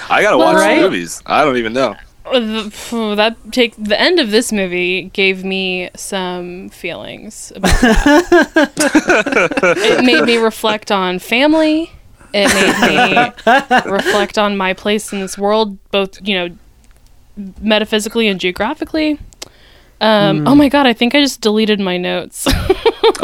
[0.09, 0.77] I gotta watch Right?
[0.77, 1.23] the movies.
[1.27, 1.97] I don't even know.
[2.25, 8.73] Uh, the, that take the end of this movie gave me some feelings about that.
[9.77, 11.91] it made me reflect on family.
[12.33, 13.35] It made
[13.85, 16.57] me reflect on my place in this world, both you know,
[17.61, 19.19] metaphysically and geographically.
[20.03, 22.47] Um, Oh my god, I think I just deleted my notes.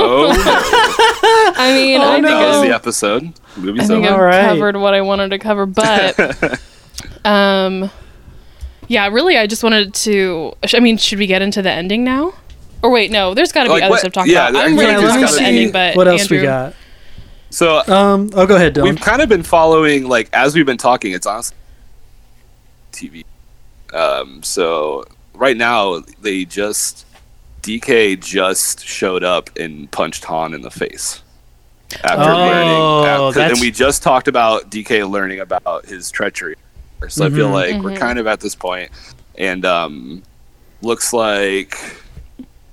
[0.00, 1.52] Oh, no.
[1.60, 2.30] I mean, Oh, I think no.
[2.40, 3.32] that was the episode.
[3.56, 4.06] I think over.
[4.06, 4.44] I've All right.
[4.48, 6.60] covered what I wanted to cover, but
[7.24, 7.90] um,
[8.86, 10.52] yeah, really, I just wanted to.
[10.72, 12.32] I mean, should we get into the ending now?
[12.82, 14.60] Or wait, no, there's got to be Like, other what- stuff to talk yeah, about.
[14.60, 16.42] I I'm think ready we to just talk about the ending, but what else we
[16.42, 16.74] got.
[17.50, 18.90] So Um, oh, go ahead, Dillon.
[18.94, 21.12] we've kind of been following, like, as we've been talking.
[21.12, 21.56] It's honestly
[22.92, 23.24] TV.
[23.92, 25.04] Um, so
[25.38, 27.06] right now they just
[27.62, 31.22] DK just showed up and punched Han in the face
[32.04, 33.28] after Oh, learning.
[33.38, 36.56] After, and we just talked about DK learning about his treachery.
[37.08, 37.52] So I feel Mhm.
[37.52, 37.98] like we're Mhm.
[38.00, 38.90] kind of at this point,
[39.36, 40.22] and um,
[40.82, 41.76] looks like.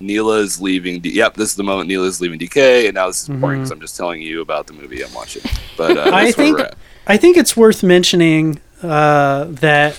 [0.01, 0.99] Neela's leaving.
[0.99, 3.63] D- yep, this is the moment Neela's leaving DK, and now this is boring Mhm.
[3.63, 5.41] because I'm just telling you about the movie I'm watching.
[5.77, 6.59] But uh, I think.
[7.07, 9.97] I think it's worth mentioning uh, that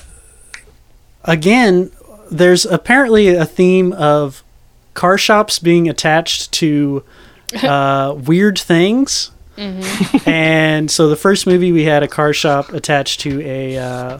[1.24, 1.90] again,
[2.30, 4.42] there's apparently a theme of
[4.94, 7.02] car shops being attached to
[7.62, 9.30] uh, weird things.
[10.26, 14.18] and so the first movie we had a car shop attached to a uh,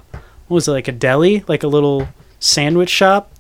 [0.48, 2.09] what was it like a deli, like a little
[2.40, 3.30] sandwich shop,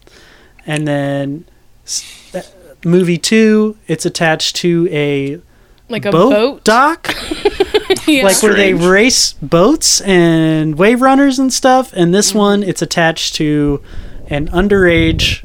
[0.66, 1.46] and then
[1.86, 2.42] s- uh,
[2.84, 5.40] movie two it's attached to a
[5.88, 7.14] like a boat, boat, dock
[8.06, 8.24] Yeah.
[8.24, 11.92] like where they race boats and wave runners and stuff.
[11.94, 12.38] And this Mm-hmm.
[12.38, 13.80] one, it's attached to
[14.28, 15.44] an underage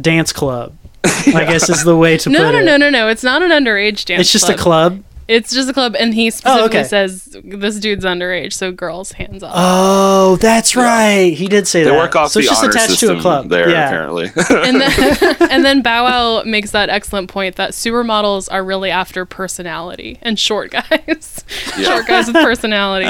[0.00, 0.76] dance club.
[1.04, 2.64] I guess is the way to no, put no, it.
[2.64, 3.08] no, no, no.
[3.08, 4.20] It's not an underage dance.
[4.20, 4.58] It's just club.
[4.58, 5.04] a club.
[5.28, 6.84] It's just a club, and he oh, specifically Oh, okay.
[6.84, 9.52] says this dude's underage, so girls, hands off.
[9.54, 11.32] Oh, that's right.
[11.32, 11.96] He did say They that.
[11.96, 13.48] work off so it's the just honor attached to a club.
[13.48, 13.86] there, yeah.
[13.86, 14.24] apparently.
[14.50, 18.90] and then and then Bow Wow makes that excellent point that sewer models are really
[18.90, 21.44] after personality and short guys,
[21.78, 21.84] Yeah.
[21.94, 23.06] short guys with personality.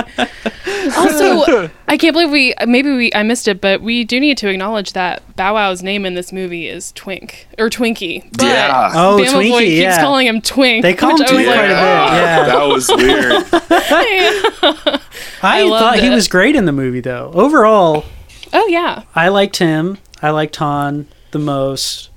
[0.97, 4.49] also, I can't believe we maybe we I missed it, but we do need to
[4.49, 8.25] acknowledge that Bow Wow's name in this movie is Twink or Twinkie.
[8.33, 8.91] But Yeah.
[8.95, 9.51] Oh, Bama Twinkie.
[9.51, 10.01] Boy keeps yeah.
[10.01, 10.83] calling him Twink.
[10.83, 12.02] They call him Twink quite a bit.
[12.07, 12.45] Yeah.
[12.47, 13.45] that was weird.
[13.53, 15.01] I,
[15.43, 16.15] I loved thought he it.
[16.15, 17.31] was great in the movie, though.
[17.35, 18.05] Overall,
[18.53, 19.99] Oh yeah, I liked him.
[20.21, 22.11] I liked Han the most.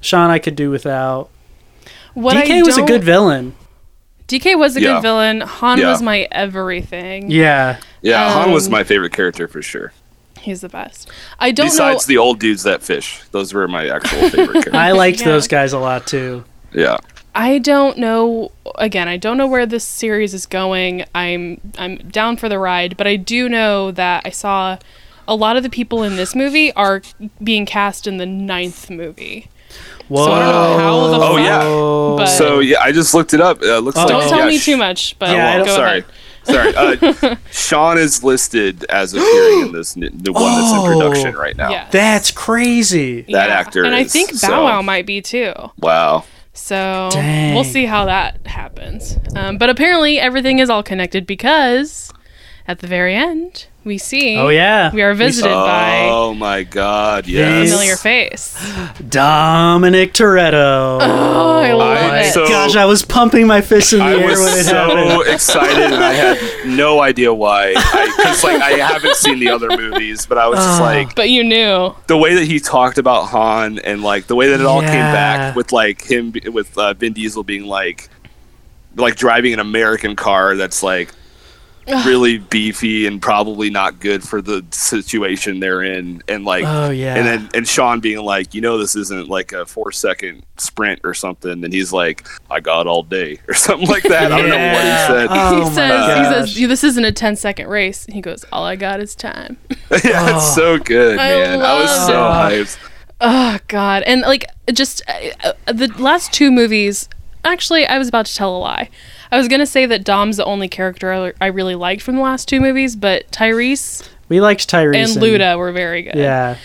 [0.00, 1.30] Sean, I could do without.
[2.14, 3.54] what I DK was a good villain.
[4.28, 4.94] DK was a Yeah.
[4.94, 5.40] good villain.
[5.40, 5.90] Han Yeah.
[5.90, 7.30] was my everything.
[7.30, 7.78] Yeah.
[8.02, 9.92] Yeah, Han was Um, my favorite character for sure.
[10.40, 11.10] He's the best.
[11.38, 12.12] I don't Besides know.
[12.12, 14.74] the old dudes that fish, those were my actual favorite characters.
[14.74, 15.26] I liked Yeah.
[15.26, 16.44] those guys a lot too.
[16.72, 16.98] yeah,
[17.34, 18.52] I don't know.
[18.76, 21.04] Again, I don't know where this series is going.
[21.14, 24.78] I'm I'm down for the ride, but I do know that I saw
[25.26, 27.02] a lot of the people in this movie are
[27.42, 29.48] being cast in the ninth movie.
[30.08, 30.26] Whoa.
[30.26, 32.18] So I don't know how the Oh, fuck.
[32.18, 32.24] yeah.
[32.24, 33.60] But So yeah, I just looked it up.
[33.62, 34.00] Uh, it looks Oh.
[34.02, 35.18] like don't tell yeah, me too much.
[35.18, 36.04] But Yeah, I go sorry,
[36.46, 36.74] ahead.
[37.16, 37.32] sorry.
[37.32, 40.84] Uh, Sean is listed as appearing in this the one that's in Oh.
[40.86, 41.70] production right now.
[41.70, 41.90] Yes.
[41.90, 43.22] That's crazy.
[43.32, 45.52] that actor and I think Bow so- Wow might be too.
[45.78, 46.24] Wow.
[46.54, 47.54] So Dang.
[47.54, 49.18] we'll see how that happens.
[49.36, 52.12] Um, but apparently everything is all connected because
[52.66, 54.36] at the very end we see.
[54.38, 57.70] Oh yeah, We are visited by Oh my god, yes.
[57.70, 58.54] familiar face.
[59.08, 60.98] Dominic Toretto.
[61.00, 62.32] Oh, I love I'm it.
[62.32, 64.74] so- Gosh, I was pumping my fist in the I air was when it so
[64.74, 65.28] happened.
[65.34, 67.74] excited, and I had no idea why.
[68.16, 70.84] Because like I haven't seen the other movies, but I was just Oh.
[70.84, 71.94] like but you knew.
[72.06, 74.90] the way that he talked about Han, and like the way that it all came
[74.90, 78.08] back with like him with uh, Vin Diesel being like
[78.96, 81.10] like driving an American car that's like
[82.06, 87.14] really beefy and probably not good for the situation they're in, and like Oh yeah.
[87.16, 91.00] and then and Sean being like, you know, this isn't like a four second sprint
[91.04, 94.32] or something, and he's like, I got all day or something like that.
[94.32, 95.26] I don't know what he said.
[95.30, 96.24] Oh he says, he
[96.62, 98.06] says, this isn't a 10 second race.
[98.06, 99.56] He goes, all I got is time.
[100.04, 100.36] yeah, Oh.
[100.36, 101.60] it's so good, I man.
[101.62, 102.12] I, was love so
[102.56, 102.66] it.
[102.66, 102.78] hyped.
[103.20, 104.02] Oh God!
[104.04, 107.08] And like, just uh, uh, the last two movies.
[107.46, 108.88] Actually, I was about to tell a lie.
[109.34, 112.22] I was gonna say that Dom's the only character I, I really liked from the
[112.22, 116.14] last two movies, but Tyrese we liked Tyrese and Luda were very good.
[116.14, 116.56] Yeah.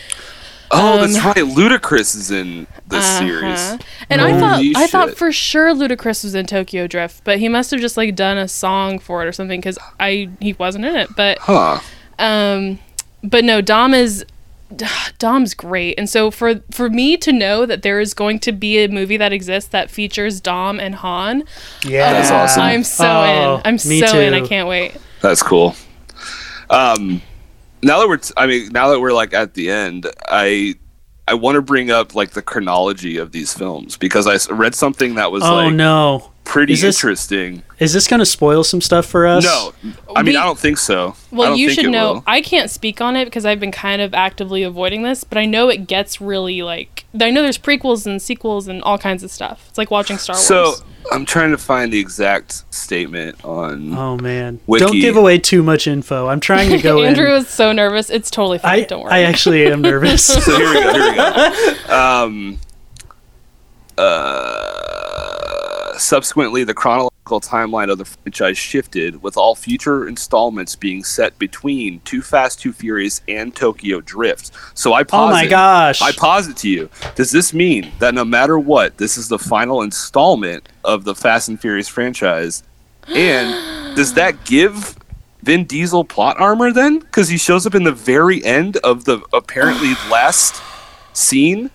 [0.71, 1.37] Oh, that's Um, right.
[1.37, 3.59] Ludacris is in this series.
[3.59, 3.77] Uh-huh.
[4.11, 7.49] And I thought Holy I thought for sure Ludacris was in Tokyo Drift, but he
[7.49, 10.85] must have just like done a song for it or something because I he wasn't
[10.85, 11.09] in it.
[11.15, 11.79] But Huh.
[12.19, 12.77] um,
[13.23, 14.23] but no, Dom is
[15.17, 18.77] Dom's great, and so for for me to know that there is going to be
[18.83, 21.43] a movie that exists that features Dom and Han,
[21.83, 22.13] Yeah.
[22.13, 22.61] That's awesome.
[22.61, 23.61] I'm so Oh, in.
[23.65, 24.33] I'm me so in.
[24.33, 24.95] I can't wait.
[25.21, 25.75] That's cool.
[26.69, 27.21] Um,
[27.81, 30.75] now that we're, t- I mean, now that we're like at the end, I,
[31.27, 35.15] I want to bring up like the chronology of these films because I read something
[35.15, 36.31] that was Oh like Oh no.
[36.49, 37.63] Pretty Is this- interesting.
[37.79, 39.43] Is this going to spoil some stuff for us?
[39.45, 39.71] No,
[40.15, 41.15] I mean We- I don't think so.
[41.31, 42.13] I Well, don't you think should know.
[42.15, 42.23] will.
[42.27, 45.45] I can't speak on it because I've been kind of actively avoiding this, but I
[45.45, 47.05] know it gets really like.
[47.21, 49.65] I know there's prequels and sequels and all kinds of stuff.
[49.69, 50.45] It's like watching Star Wars.
[50.45, 50.73] So
[51.11, 53.93] I'm trying to find the exact statement on.
[53.97, 54.59] Oh man.
[54.67, 54.85] Wiki.
[54.85, 56.27] Don't give away too much info.
[56.27, 57.41] I'm trying to go Andrew in.
[57.41, 58.09] is so nervous.
[58.09, 58.79] It's totally fine.
[58.79, 59.13] I, Don't worry.
[59.13, 60.25] I actually am nervous.
[60.25, 60.93] So here we go.
[60.93, 61.75] Here we go.
[61.95, 62.59] Um,
[63.97, 64.68] uh,
[65.99, 71.99] subsequently, the chronological timeline of the franchise shifted, with all future installments being set between
[72.01, 74.51] Too Fast, Too Furious and Tokyo Drift.
[74.73, 75.49] So I oh my it.
[75.49, 76.01] gosh.
[76.01, 76.89] I pause it to you.
[77.15, 81.49] Does this mean that no matter what, this is the final installment of the Fast
[81.49, 82.63] and Furious franchise?
[83.07, 84.97] And does that give
[85.43, 86.99] Vin Diesel plot armor then?
[86.99, 90.61] Because he shows up in the very end of the apparently last
[91.13, 91.71] scene.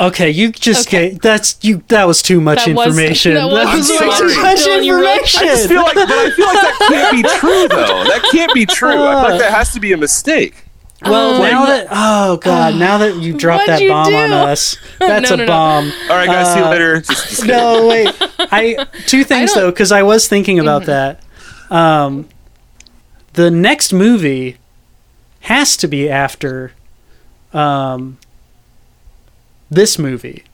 [0.00, 1.10] Okay, you just Okay.
[1.10, 3.34] get that's you that was too much That was- information.
[3.34, 4.34] that was That I'm was sorry.
[4.34, 5.68] too much Dillon, you really- I just information.
[5.68, 8.04] feel like, but I feel like that can't be true though.
[8.04, 8.90] That can't be true.
[8.90, 10.64] I feel like that has to be a mistake.
[11.04, 14.76] Well, Um, now that oh god, now that you dropped that you bomb on us,
[14.98, 15.46] that's No, a no, no.
[15.46, 15.92] bomb.
[16.10, 16.52] All right, guys.
[16.52, 17.00] see you Uh, later.
[17.00, 17.44] Just, just.
[17.46, 18.08] No, wait.
[18.38, 21.20] I two things don't- though, because I was thinking about that.
[21.70, 22.26] Um,
[23.34, 24.56] the next movie
[25.42, 26.72] has to be after
[27.52, 28.18] um,
[29.70, 30.44] this movie,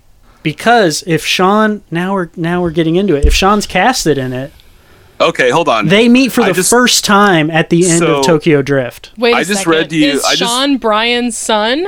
[0.42, 3.24] because if Sean now we're now we're getting into it.
[3.24, 4.52] If Sean's casted in it,
[5.20, 5.86] Okay, hold on.
[5.88, 9.10] they meet for the just- first time at the end So- of Tokyo Drift.
[9.16, 9.72] Wait a I just second.
[9.72, 11.86] read to you- Is I just- Sean Brian's son?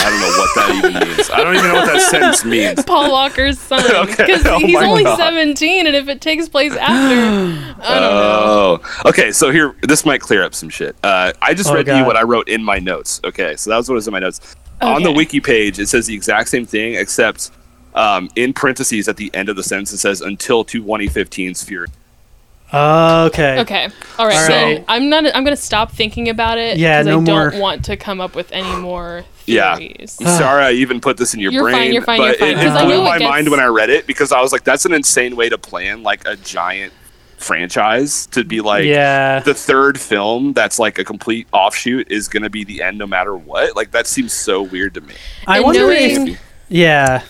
[0.00, 1.30] I don't know what that even means.
[1.30, 2.84] I don't even know what that sentence means.
[2.84, 3.82] Paul Walker's son.
[4.08, 4.26] Okay.
[4.26, 5.16] Because Oh he's my only God.
[5.18, 8.80] 17, and if it takes place after, I don't know.
[8.82, 9.32] Oh, okay.
[9.32, 10.96] So here, this might clear up some shit.
[11.02, 13.20] Uh, I just Oh, read to you what I wrote in my notes.
[13.24, 14.54] Okay, so that was what was in my notes.
[14.80, 17.50] On the wiki page, it says the exact same thing, except
[17.94, 21.88] um, in parentheses at the end of the sentence, it says until 2015's Fury.
[22.72, 23.60] Okay.
[23.60, 23.88] Okay.
[24.18, 24.36] All right.
[24.36, 24.46] All
[24.78, 24.84] so.
[24.88, 25.24] I'm not.
[25.34, 26.76] I'm gonna stop thinking about it.
[26.78, 27.60] Yeah, 'cause no I don't more.
[27.60, 29.76] want to come up with any more Yeah.
[29.76, 32.38] I'm sorry I even put this in your You're brain, fine, you're fine, you're but
[32.38, 34.40] fine, it, 'cause it blew my it gets- mind when I read it because I
[34.42, 36.92] was like, that's an insane way to plan like a giant
[37.38, 39.40] franchise to be like yeah.
[39.40, 43.06] the third film that's like a complete offshoot is going to be the end no
[43.06, 43.74] matter what.
[43.76, 45.14] Like that seems so weird to me.
[45.46, 47.22] I And wonder knowing- if yeah.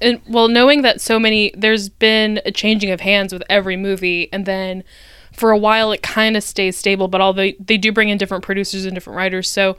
[0.00, 4.32] And well, knowing that so many, there's been a changing of hands with every movie,
[4.32, 4.84] and then
[5.32, 7.08] for a while it kind of stays stable.
[7.08, 9.76] But although they do bring in different producers and different writers, so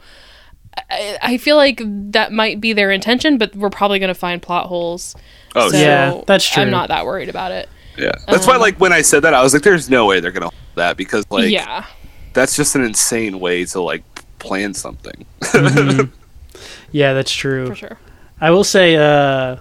[0.90, 3.38] I, I feel like that might be their intention.
[3.38, 5.14] But we're probably going to find plot holes.
[5.54, 6.62] Oh, so Yeah, that's true.
[6.62, 7.68] I'm not that worried about it.
[7.96, 8.54] Yeah, that's why.
[8.54, 10.54] Um, like when I said that, I was like, "There's no way they're gonna hold
[10.76, 11.84] that because like yeah.
[12.32, 14.02] that's just an insane way to like
[14.38, 16.10] plan something." Mm-hmm.
[16.92, 17.66] Yeah, that's true.
[17.68, 17.98] For sure.
[18.40, 19.56] I will say, uh,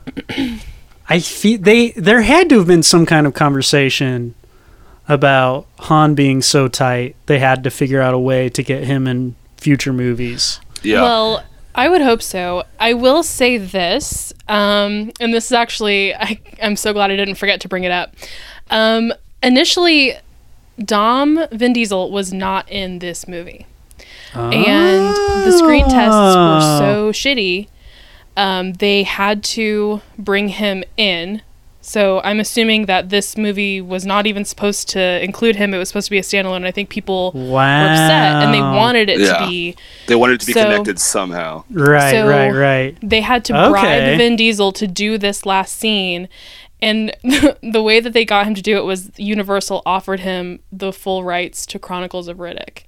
[1.09, 4.35] I feel they there had to have been some kind of conversation
[5.07, 7.15] about Han being so tight.
[7.25, 10.59] They had to figure out a way to get him in future movies.
[10.83, 11.43] yeah, Well,
[11.75, 12.63] I would hope so.
[12.79, 17.35] I will say this, um, and this is actually, I, I'm so glad I didn't
[17.35, 18.15] forget to bring it up.
[18.69, 19.11] Um,
[19.41, 20.13] initially,
[20.77, 23.65] Dom Vin Diesel was not in this movie.
[24.33, 25.15] and
[25.45, 26.79] the screen tests were Oh.
[26.79, 27.67] so shitty.
[28.37, 31.41] Um, they had to bring him in.
[31.81, 35.73] So I'm assuming that this movie was not even supposed to include him.
[35.73, 36.57] It was supposed to be a standalone.
[36.57, 37.83] And I think people Wow.
[37.85, 39.37] were upset and they wanted it Yeah.
[39.39, 39.75] to be.
[40.07, 41.63] They wanted it to be So- connected somehow.
[41.71, 42.97] Right, So- right, right.
[43.01, 43.69] They had to Okay.
[43.71, 46.27] bribe Vin Diesel to do this last scene.
[46.81, 47.13] And
[47.63, 51.23] the way that they got him to do it was Universal offered him the full
[51.23, 52.83] rights to Chronicles of Riddick.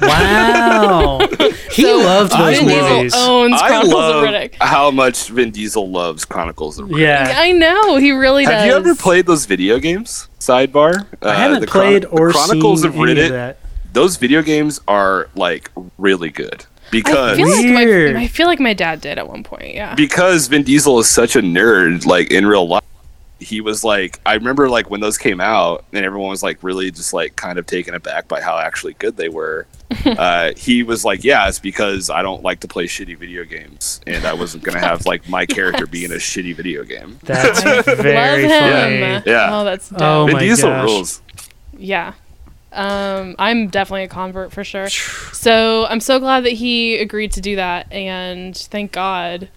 [0.00, 1.18] Wow.
[1.70, 3.14] he So loved those Vin Diesel movies.
[3.14, 4.54] owns I Chronicles love of Riddick.
[4.60, 6.98] how much Vin Diesel loves Chronicles of Riddick.
[7.00, 7.34] Yeah.
[7.36, 8.52] I know he really does.
[8.54, 10.28] Have you ever played those video games?
[10.40, 11.06] Sidebar.
[11.22, 13.24] I Uh, haven't the Chron- played the or Chronicles seen of any Riddick.
[13.26, 13.58] of that.
[13.92, 18.14] Those video games are like really good I because feel like Weird.
[18.14, 19.74] my I feel like my dad did at one point.
[19.74, 19.94] Yeah.
[19.94, 22.04] because Vin Diesel is such a nerd.
[22.06, 22.82] Like in real life,
[23.38, 26.90] he was like I remember like when those came out and everyone was like really
[26.90, 29.66] just like kind of taken aback by how actually good they were.
[30.04, 34.00] uh, he was like, yeah, it's because I don't like to play shitty video games,
[34.06, 37.18] and I wasn't gonna have like my character be in a shitty video game.
[37.22, 38.50] That's Love very him.
[38.50, 39.22] funny.
[39.30, 39.48] Yeah.
[39.52, 40.00] Oh, that's dope.
[40.00, 40.84] Oh Vin my Diesel gosh.
[40.84, 41.22] rules.
[41.78, 42.14] Yeah.
[42.72, 44.88] Um, I'm definitely a convert for sure.
[45.36, 49.48] So I'm so glad that he agreed to do that, and thank God,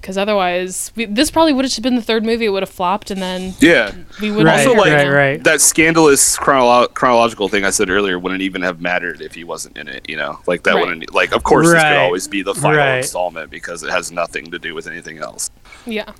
[0.00, 2.46] because otherwise, we, this probably would have just been the third movie.
[2.46, 3.92] It would have flopped, and then Yeah.
[4.20, 5.44] we would Right, Also, like- right, right.
[5.44, 9.76] that scandalous chronolo- chronological thing I said earlier wouldn't even have mattered if he wasn't
[9.76, 10.08] in it.
[10.08, 10.80] You know, like that Right.
[10.86, 11.32] wouldn't like.
[11.32, 11.88] Of course, this Right.
[11.90, 12.98] could always be the final Right.
[12.98, 15.50] installment because it has nothing to do with anything else.
[15.86, 16.10] Yeah.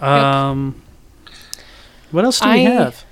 [0.00, 0.82] Um,
[2.10, 3.04] what else do we have?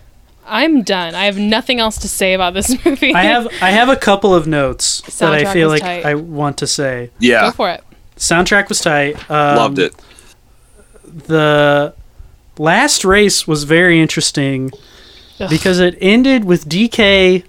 [0.47, 1.15] I'm done.
[1.15, 3.15] I have nothing else to say about this movie.
[3.15, 6.05] I have I have a couple of notes that I feel like tight.
[6.05, 7.11] I want to say.
[7.21, 7.85] Yeah, Go for it.
[8.21, 9.17] Soundtrack was tight.
[9.31, 9.95] Um, loved it.
[11.05, 11.95] The
[12.59, 14.71] last race was very interesting
[15.41, 15.49] Ugh.
[15.49, 17.45] because it ended with DK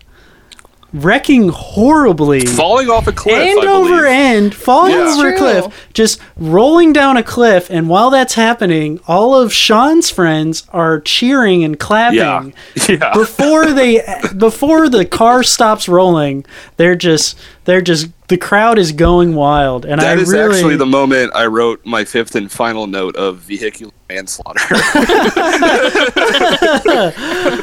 [0.93, 2.45] wrecking horribly.
[2.45, 4.05] Falling off a cliff, end I over believe.
[4.05, 5.13] end, falling Yeah.
[5.15, 7.69] over a cliff, just rolling down a cliff.
[7.69, 12.17] And while that's happening, all of Sean's friends are cheering and clapping.
[12.17, 12.49] Yeah,
[12.89, 13.13] yeah.
[13.13, 14.01] Before they,
[14.37, 16.45] before the car stops rolling,
[16.77, 19.85] they're just, they're just, the crowd is going wild.
[19.85, 23.15] And That I is really, actually the moment I wrote my fifth and final note
[23.15, 24.59] of vehicular manslaughter.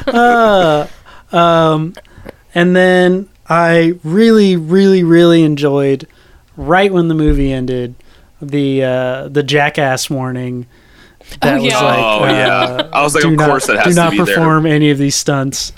[0.08, 0.86] Uh,
[1.32, 1.94] um,
[2.54, 6.06] And then I really, really, really enjoyed
[6.56, 7.94] right when the movie ended
[8.40, 10.66] the uh, the jackass warning.
[11.42, 11.80] That Oh, was yeah.
[11.82, 12.88] like, Oh, uh, yeah.
[12.92, 14.26] I was like, of not- course that has do to not be there.
[14.26, 15.72] perform any of these stunts.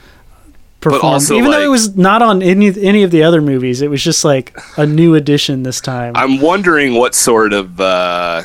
[0.81, 3.89] Perform, also, even though it was not on any any of the other movies, it
[3.91, 6.13] was just like a new addition this time.
[6.17, 8.45] I'm wondering what sort of uh,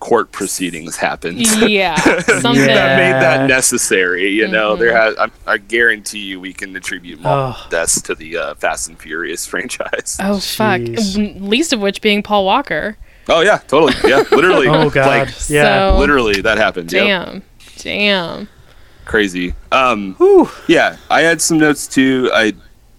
[0.00, 1.38] court proceedings happened.
[1.68, 1.96] Yeah.
[1.96, 2.54] Something.
[2.64, 2.66] Yeah.
[2.74, 4.28] that made that necessary.
[4.30, 5.20] You know, there Mm-hmm.
[5.20, 5.30] has.
[5.46, 7.66] I, I guarantee you, we can attribute more Oh.
[7.70, 10.16] deaths to the uh, Fast and Furious franchise.
[10.20, 10.80] Oh fuck!
[10.80, 11.18] Jeez.
[11.18, 12.96] N- Least of which being Paul Walker.
[13.28, 13.92] Oh yeah, totally.
[14.08, 14.68] Yeah, literally.
[14.68, 15.90] oh god, Like, yeah.
[15.92, 16.92] So- literally, that happened.
[16.92, 17.04] Yep.
[17.04, 17.42] Damn.
[17.78, 18.48] Damn.
[19.04, 19.54] Crazy.
[19.72, 20.48] Um, Whew.
[20.66, 22.30] yeah, I had some notes too.
[22.32, 22.52] I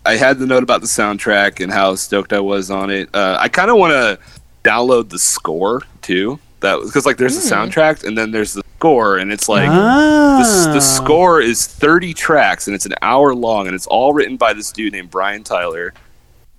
[0.06, 3.10] I had the note about the soundtrack and how stoked I was on it.
[3.14, 4.20] Uh, I kind of want to
[4.64, 6.40] download the score too.
[6.62, 9.70] That because like there's the soundtrack and then there's the score and it's like.
[9.70, 10.18] ah.
[10.40, 14.38] The, the score is 30 tracks and it's an hour long and it's all written
[14.38, 15.94] by this dude named Brian Tyler.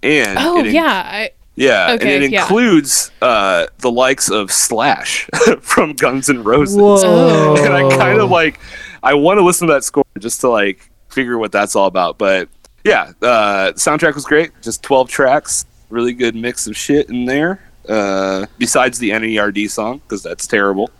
[0.03, 1.03] And Oh it yeah.
[1.07, 2.42] I, yeah, Okay, and it yeah.
[2.42, 5.28] includes uh, the likes of Slash
[5.61, 6.76] from Guns N' Roses.
[6.76, 7.55] Whoa.
[7.59, 8.59] And I kind of like,
[9.03, 12.16] I want to listen to that score just to like figure what that's all about.
[12.16, 12.48] But
[12.84, 14.53] yeah, uh, the soundtrack was great.
[14.62, 17.62] Just 12 tracks, really good mix of shit in there.
[17.89, 20.91] Uh, besides the NERD song, because that's terrible.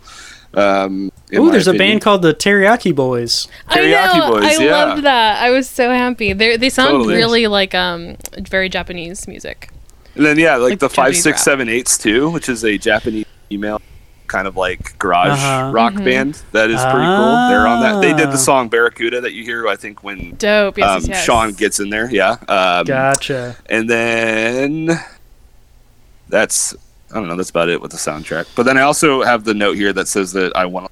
[0.53, 3.47] Um, in Ooh, my there's a band called the Teriyaki Boys.
[3.67, 4.31] I Teriyaki know.
[4.31, 4.71] Boys, I yeah.
[4.85, 5.41] loved that.
[5.41, 6.33] I was so happy.
[6.33, 7.15] They they sound Totally.
[7.15, 9.69] really like um very Japanese music.
[10.15, 11.43] And then yeah, like, Like the five Japanese six rap.
[11.45, 13.81] seven eights too, which is a Japanese female
[14.27, 15.71] kind of like garage Uh-huh.
[15.73, 16.03] rock Mm-hmm.
[16.03, 16.41] band.
[16.51, 17.47] That is pretty cool.
[17.49, 18.01] They're on that.
[18.01, 18.31] They did Ah.
[18.31, 19.67] the song Barracuda that you hear.
[19.69, 20.77] I think when Dope.
[20.77, 21.23] Yes, um, yes, yes.
[21.25, 22.09] Sean gets in there.
[22.11, 22.31] Yeah.
[22.49, 23.55] Um, Gotcha.
[23.69, 24.99] And then
[26.31, 26.73] that's
[27.11, 27.35] I don't know.
[27.35, 28.47] That's about it with the soundtrack.
[28.55, 30.89] But then I also have the note here that says that I want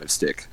[0.00, 0.46] to stick.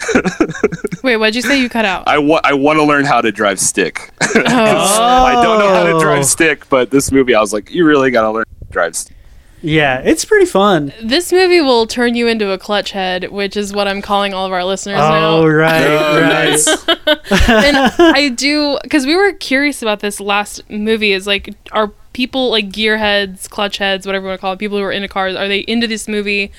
[1.04, 1.60] Wait, what'd you say?
[1.62, 2.04] You cut out.
[2.08, 4.12] I want I want to learn how to drive stick.
[4.22, 4.28] oh.
[4.46, 6.00] I don't know how to Oh.
[6.02, 8.72] drive stick, but this movie I was like, you really got to learn how to
[8.72, 9.16] drive stick.
[9.62, 10.94] Yeah, it's pretty fun.
[11.02, 14.46] This movie will turn you into a clutch head, which is what I'm calling all
[14.46, 15.30] of our listeners oh, now.
[15.30, 16.50] Oh right, Oh, right.
[16.50, 16.68] nice.
[17.66, 21.12] and I do because we were curious about this last movie.
[21.12, 24.78] Is like, are people like gearheads, clutch heads, whatever you want to call it, people
[24.78, 26.52] who are into cars, are they into this movie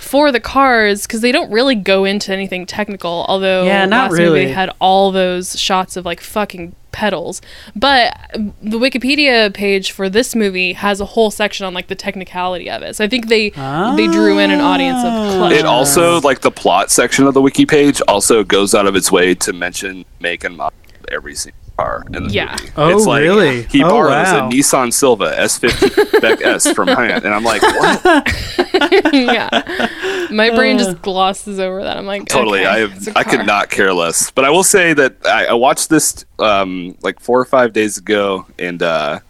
[0.00, 3.26] for the cars because they don't really go into anything technical.
[3.28, 4.40] Although Yeah, not last really.
[4.40, 7.42] movie had all those shots of like fucking pedals,
[7.76, 11.94] but um, the Wikipedia page for this movie has a whole section on like the
[11.94, 12.96] technicality of it.
[12.96, 15.36] So I think they they drew in an audience of ah.
[15.36, 15.52] clutch.
[15.52, 19.12] It also like the plot section of the wiki page also goes out of its
[19.12, 22.56] way to mention make and model of every single car in the Yeah.
[22.58, 22.72] movie.
[22.76, 23.62] Oh, it's like really?
[23.64, 24.48] He Oh, borrows wow.
[24.48, 29.12] a Nissan Silvia S50 Spec S from Hyatt, and I'm like, what?
[29.14, 31.96] yeah, my brain just glosses over that.
[31.96, 32.60] I'm like, totally.
[32.60, 34.30] okay, I it's a I could not care less.
[34.30, 37.98] But I will say that I, I watched this um like four or five days
[37.98, 39.20] ago, and uh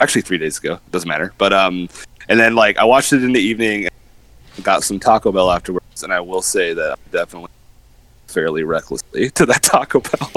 [0.00, 0.78] actually three days ago.
[0.90, 1.32] Doesn't matter.
[1.38, 1.88] But um,
[2.28, 3.88] and then like I watched it in the evening,
[4.62, 7.50] got some Taco Bell afterwards, and I will say that I'm definitely
[8.36, 10.30] fairly recklessly to that Taco Bell.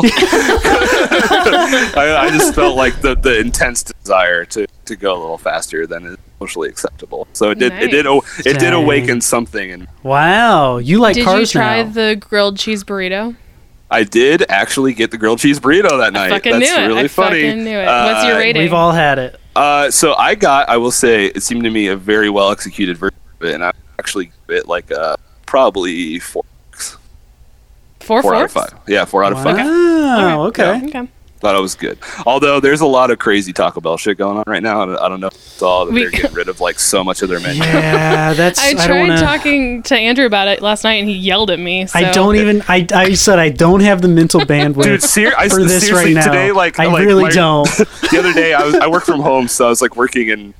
[2.00, 5.86] I, I just felt like the, the intense desire to, to go a little faster
[5.86, 7.28] than is socially acceptable.
[7.34, 8.74] So it did it did o- it did Dang.
[8.84, 11.90] awaken something, and Wow, you like Did you try now?
[11.90, 13.36] the grilled cheese burrito?
[13.92, 16.30] I did actually get the grilled cheese burrito that night.
[16.30, 16.88] fucking That's knew it.
[16.88, 17.42] really I funny.
[17.44, 17.86] fucking knew it.
[17.86, 18.62] What's your Uh, rating?
[18.62, 19.40] We've all had it.
[19.58, 22.96] Uh, so I got, I will say, it seemed to me a very well executed
[22.98, 25.18] version of it, and I actually give it like uh,
[25.48, 26.44] probably four,
[28.10, 28.74] Four, four out of five.
[28.88, 29.56] Yeah, four out of five.
[29.58, 30.82] Wow, okay.
[30.88, 31.08] Okay.
[31.42, 32.00] Thought it was good.
[32.26, 34.82] Although there's a lot of crazy Taco Bell shit going on right now.
[34.98, 37.22] I don't know if you saw that We- they're getting rid of like so much
[37.22, 37.64] of their menu.
[37.64, 38.60] Yeah, that's.
[38.60, 41.60] I I, tried wanna, talking to Andrew about it last night, and he yelled at
[41.60, 41.86] me.
[41.86, 42.00] So.
[42.00, 42.64] I don't even.
[42.68, 46.14] I, I said I don't have the mental bandwidth Dude, ser- I, for this right
[46.14, 46.26] now.
[46.26, 47.70] today, like, I like, really my- don't.
[47.78, 50.54] the other day I was I work from home, so I was like working and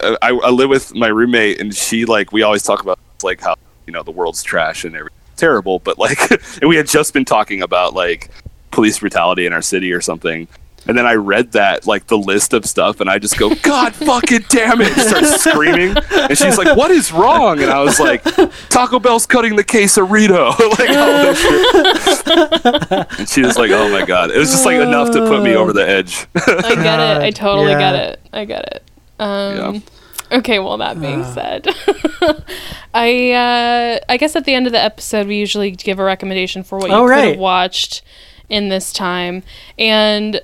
[0.00, 3.40] uh, I, I live with my roommate, and she like we always talk about like
[3.40, 3.56] how
[3.86, 7.24] you know the world's trash and everything's terrible, but like and we had just been
[7.24, 8.30] talking about like
[8.70, 10.46] police brutality in our city or something.
[10.86, 13.94] And then I read that like the list of stuff, and I just go, "God
[13.94, 15.94] fucking damn it!" and start screaming.
[16.10, 18.24] And she's like, "What is wrong?" And I was like,
[18.70, 23.18] "Taco Bell's cutting the quesarito." like, all this shit.
[23.18, 25.54] and she was like, "Oh my god!" It was just like enough to put me
[25.54, 26.26] over the edge.
[26.34, 27.22] I get it.
[27.22, 28.20] I totally get it.
[28.32, 28.84] I get it.
[29.20, 29.82] Um,
[30.32, 31.66] Okay, well that being said,
[32.94, 36.62] I uh, I guess at the end of the episode we usually give a recommendation
[36.62, 37.28] for what you Oh, could right.
[37.30, 38.02] have watched
[38.48, 39.42] in this time.
[39.78, 40.40] And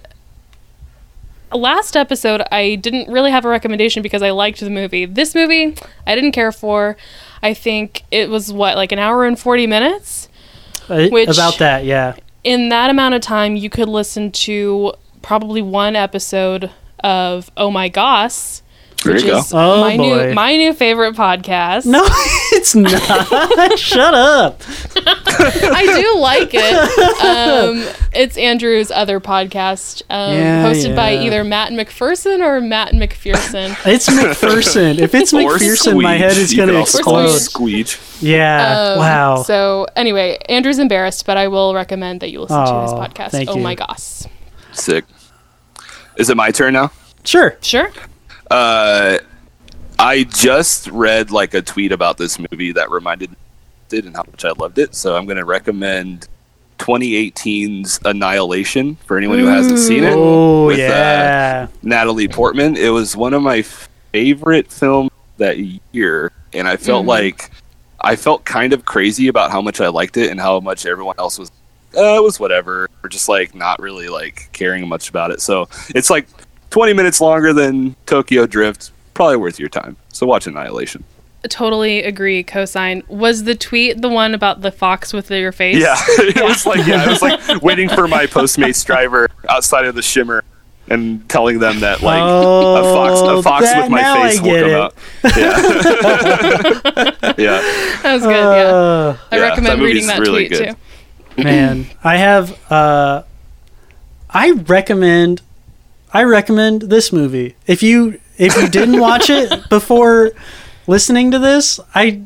[1.52, 5.04] last episode I didn't really have a recommendation because I liked the movie.
[5.06, 5.76] This movie
[6.06, 6.96] I didn't care for.
[7.42, 10.28] I think it was what like an hour and 40 minutes.
[10.88, 12.14] Uh, Which- about that, yeah.
[12.44, 17.88] in that amount of time, you could listen to probably one episode of Oh My
[17.88, 18.62] Goss,
[19.05, 19.39] There which you go.
[19.39, 20.27] is Oh, my boy.
[20.28, 21.86] new my new favorite podcast.
[21.86, 22.02] No,
[22.52, 23.78] it's not.
[23.78, 24.60] Shut up.
[24.97, 27.16] I do like it.
[27.27, 33.77] Um, it's Andrew's other podcast, um, Yeah, hosted by either Matt McPherson or Matt McPherson.
[33.86, 34.98] It's McPherson.
[34.98, 37.68] If it's Or McPherson, my head is going to also call it explode.
[37.68, 38.23] Squeege.
[38.23, 38.93] Yeah.
[38.94, 39.43] Um, wow.
[39.43, 43.31] So anyway, Andrew's embarrassed, but I will recommend that you listen to his podcast.
[43.31, 43.62] thank Oh you.
[43.62, 44.23] my gosh!
[44.73, 45.05] Sick.
[46.16, 46.93] Is it my turn now?
[47.24, 47.56] sure.
[47.60, 47.90] Sure.
[48.51, 49.18] Uh,
[49.98, 53.36] I just read like a tweet about this movie that reminded me
[53.93, 54.94] it and how much I loved it.
[54.94, 56.28] So I'm going to recommend
[56.78, 60.12] 2018's Annihilation for anyone who hasn't seen it.
[60.14, 61.66] Oh, with, uh.
[61.82, 62.77] Natalie Portman.
[62.77, 63.62] It was one of my
[64.12, 65.56] favorite films that
[65.93, 67.09] year, and I felt Mhm.
[67.09, 67.51] like
[68.01, 71.14] I felt kind of crazy about how much I liked it and how much everyone
[71.18, 71.51] else was.
[71.97, 75.40] Uh, it was whatever, or just like not really like caring much about it.
[75.40, 76.27] So it's like
[76.70, 78.90] 20 minutes longer than Tokyo Drift.
[79.14, 79.97] Probably worth your time.
[80.09, 81.05] So watch Annihilation.
[81.48, 82.43] Totally agree.
[82.43, 83.06] Cosign.
[83.09, 85.76] Was the tweet the one about the fox with your face?
[85.80, 89.94] Yeah, it was like yeah, it was like waiting for my Postmates driver outside of
[89.94, 90.43] the Shimmer
[90.88, 94.47] and telling them that like a fox Oh, a fox that- with my face will
[94.51, 94.74] get come it.
[94.74, 94.94] out.
[95.36, 97.60] Yeah, yeah.
[98.02, 98.30] that was good.
[98.30, 100.76] yeah, Uh, I yeah, recommend that reading that really tweet good.
[101.36, 101.44] too.
[101.44, 102.72] man, I have.
[102.72, 103.22] Uh,
[104.30, 105.43] I recommend.
[106.12, 107.57] I recommend this movie.
[107.66, 110.33] If you if you didn't watch it before
[110.87, 112.23] listening to this, I,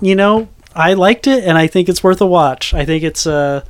[0.00, 2.72] you know, I liked it and I think it's worth a watch.
[2.72, 3.64] I think it's a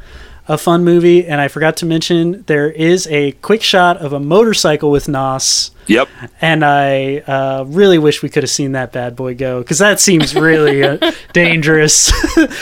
[0.46, 4.20] a fun movie, and I forgot to mention there is a quick shot of a
[4.20, 5.70] motorcycle with Nos.
[5.86, 6.08] Yep.
[6.40, 10.00] And I uh, really wish we could have seen that bad boy go because that
[10.00, 12.12] seems really uh, dangerous.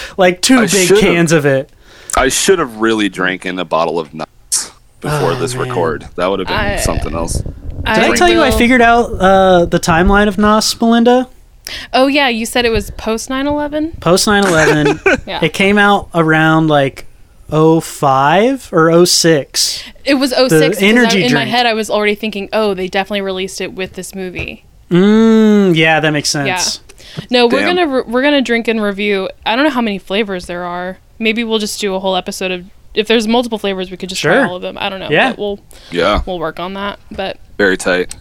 [0.16, 1.70] like two I big cans of it.
[2.16, 4.31] I should have really drank in a bottle of nuts
[5.02, 5.68] before Oh, this man.
[5.68, 6.06] record.
[6.16, 7.34] That would have been I- something else.
[7.34, 11.28] Did I, tell you I figured out uh, the timeline of Nos, Melinda?
[11.92, 14.00] Oh yeah, you said it was post 9/11.
[14.00, 15.00] Post 9 11.
[15.26, 17.06] Yeah, it came out around like
[17.50, 19.84] 05 or 06.
[20.04, 20.52] it was 06.
[20.52, 23.72] because I- energy in my head, I was already thinking, oh, they definitely released it
[23.72, 24.64] with this movie.
[24.90, 26.80] Mm, yeah, that makes sense.
[27.16, 27.24] Yeah.
[27.30, 27.76] No, we're Damn.
[27.76, 29.28] gonna re- we're gonna drink and review.
[29.44, 30.98] I don't know how many flavors there are.
[31.18, 32.66] Maybe we'll just do a whole episode of.
[32.94, 34.32] If there's multiple flavors, we could just Sure.
[34.32, 34.76] try all of them.
[34.78, 35.08] I don't know.
[35.10, 35.30] Yeah.
[35.30, 35.60] but we'll
[35.90, 36.98] Yeah, we'll work on that.
[37.10, 38.14] But very tight.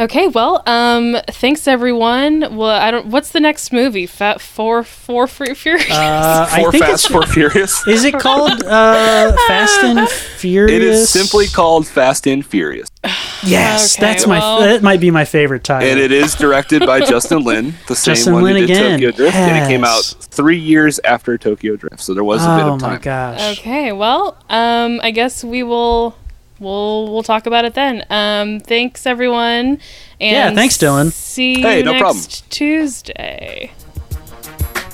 [0.00, 2.40] Okay, well, um, thanks everyone.
[2.56, 3.06] Well, I don't.
[3.06, 4.06] What's the next movie?
[4.06, 5.90] Fat Four Four Free Furious.
[5.90, 7.86] Uh, I Four think Fast, it's, Four Furious.
[7.86, 10.76] is it called uh, Fast and Furious?
[10.76, 12.88] It is simply called Fast and Furious,
[13.42, 14.38] Yes, Okay, that's my.
[14.66, 15.88] that might be my favorite title.
[15.88, 18.92] and it is directed by Justin Lin, the same Justin one Lin who did again.
[19.00, 22.56] Tokyo Drift, and it came out three years after Tokyo Drift, so there was a
[22.56, 22.90] bit of time.
[22.90, 23.58] oh my gosh.
[23.58, 26.14] Okay, well, um, I guess we will
[26.60, 28.04] we'll we'll talk about it then.
[28.10, 29.78] Um, thanks everyone.
[30.20, 31.10] And Yeah, thanks, Dillon.
[31.10, 32.24] See you Hey, no next problem.
[32.50, 33.72] Tuesday.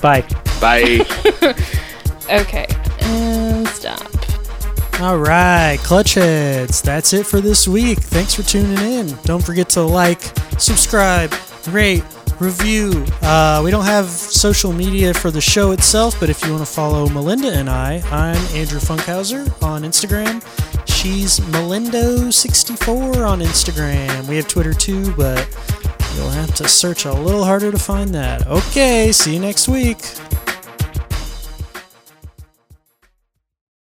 [0.01, 0.21] Bye.
[0.59, 1.53] Bye.
[2.29, 2.65] Okay,
[2.99, 4.01] and stop.
[4.99, 6.81] All right, clutch heads.
[6.81, 7.99] That's it for this week.
[7.99, 9.15] Thanks for tuning in.
[9.23, 10.19] Don't forget to like,
[10.59, 11.33] subscribe,
[11.69, 12.03] rate,
[12.41, 13.05] review.
[13.21, 16.69] Uh, we don't have social media for the show itself, but if you want to
[16.69, 20.43] follow Melinda and I, I'm Andrew Funkhauser on Instagram.
[21.07, 24.27] She's Melindo64 on Instagram.
[24.27, 25.47] We have Twitter too, but
[26.13, 28.45] you'll have to search a little harder to find that.
[28.45, 29.99] Okay, see you next week.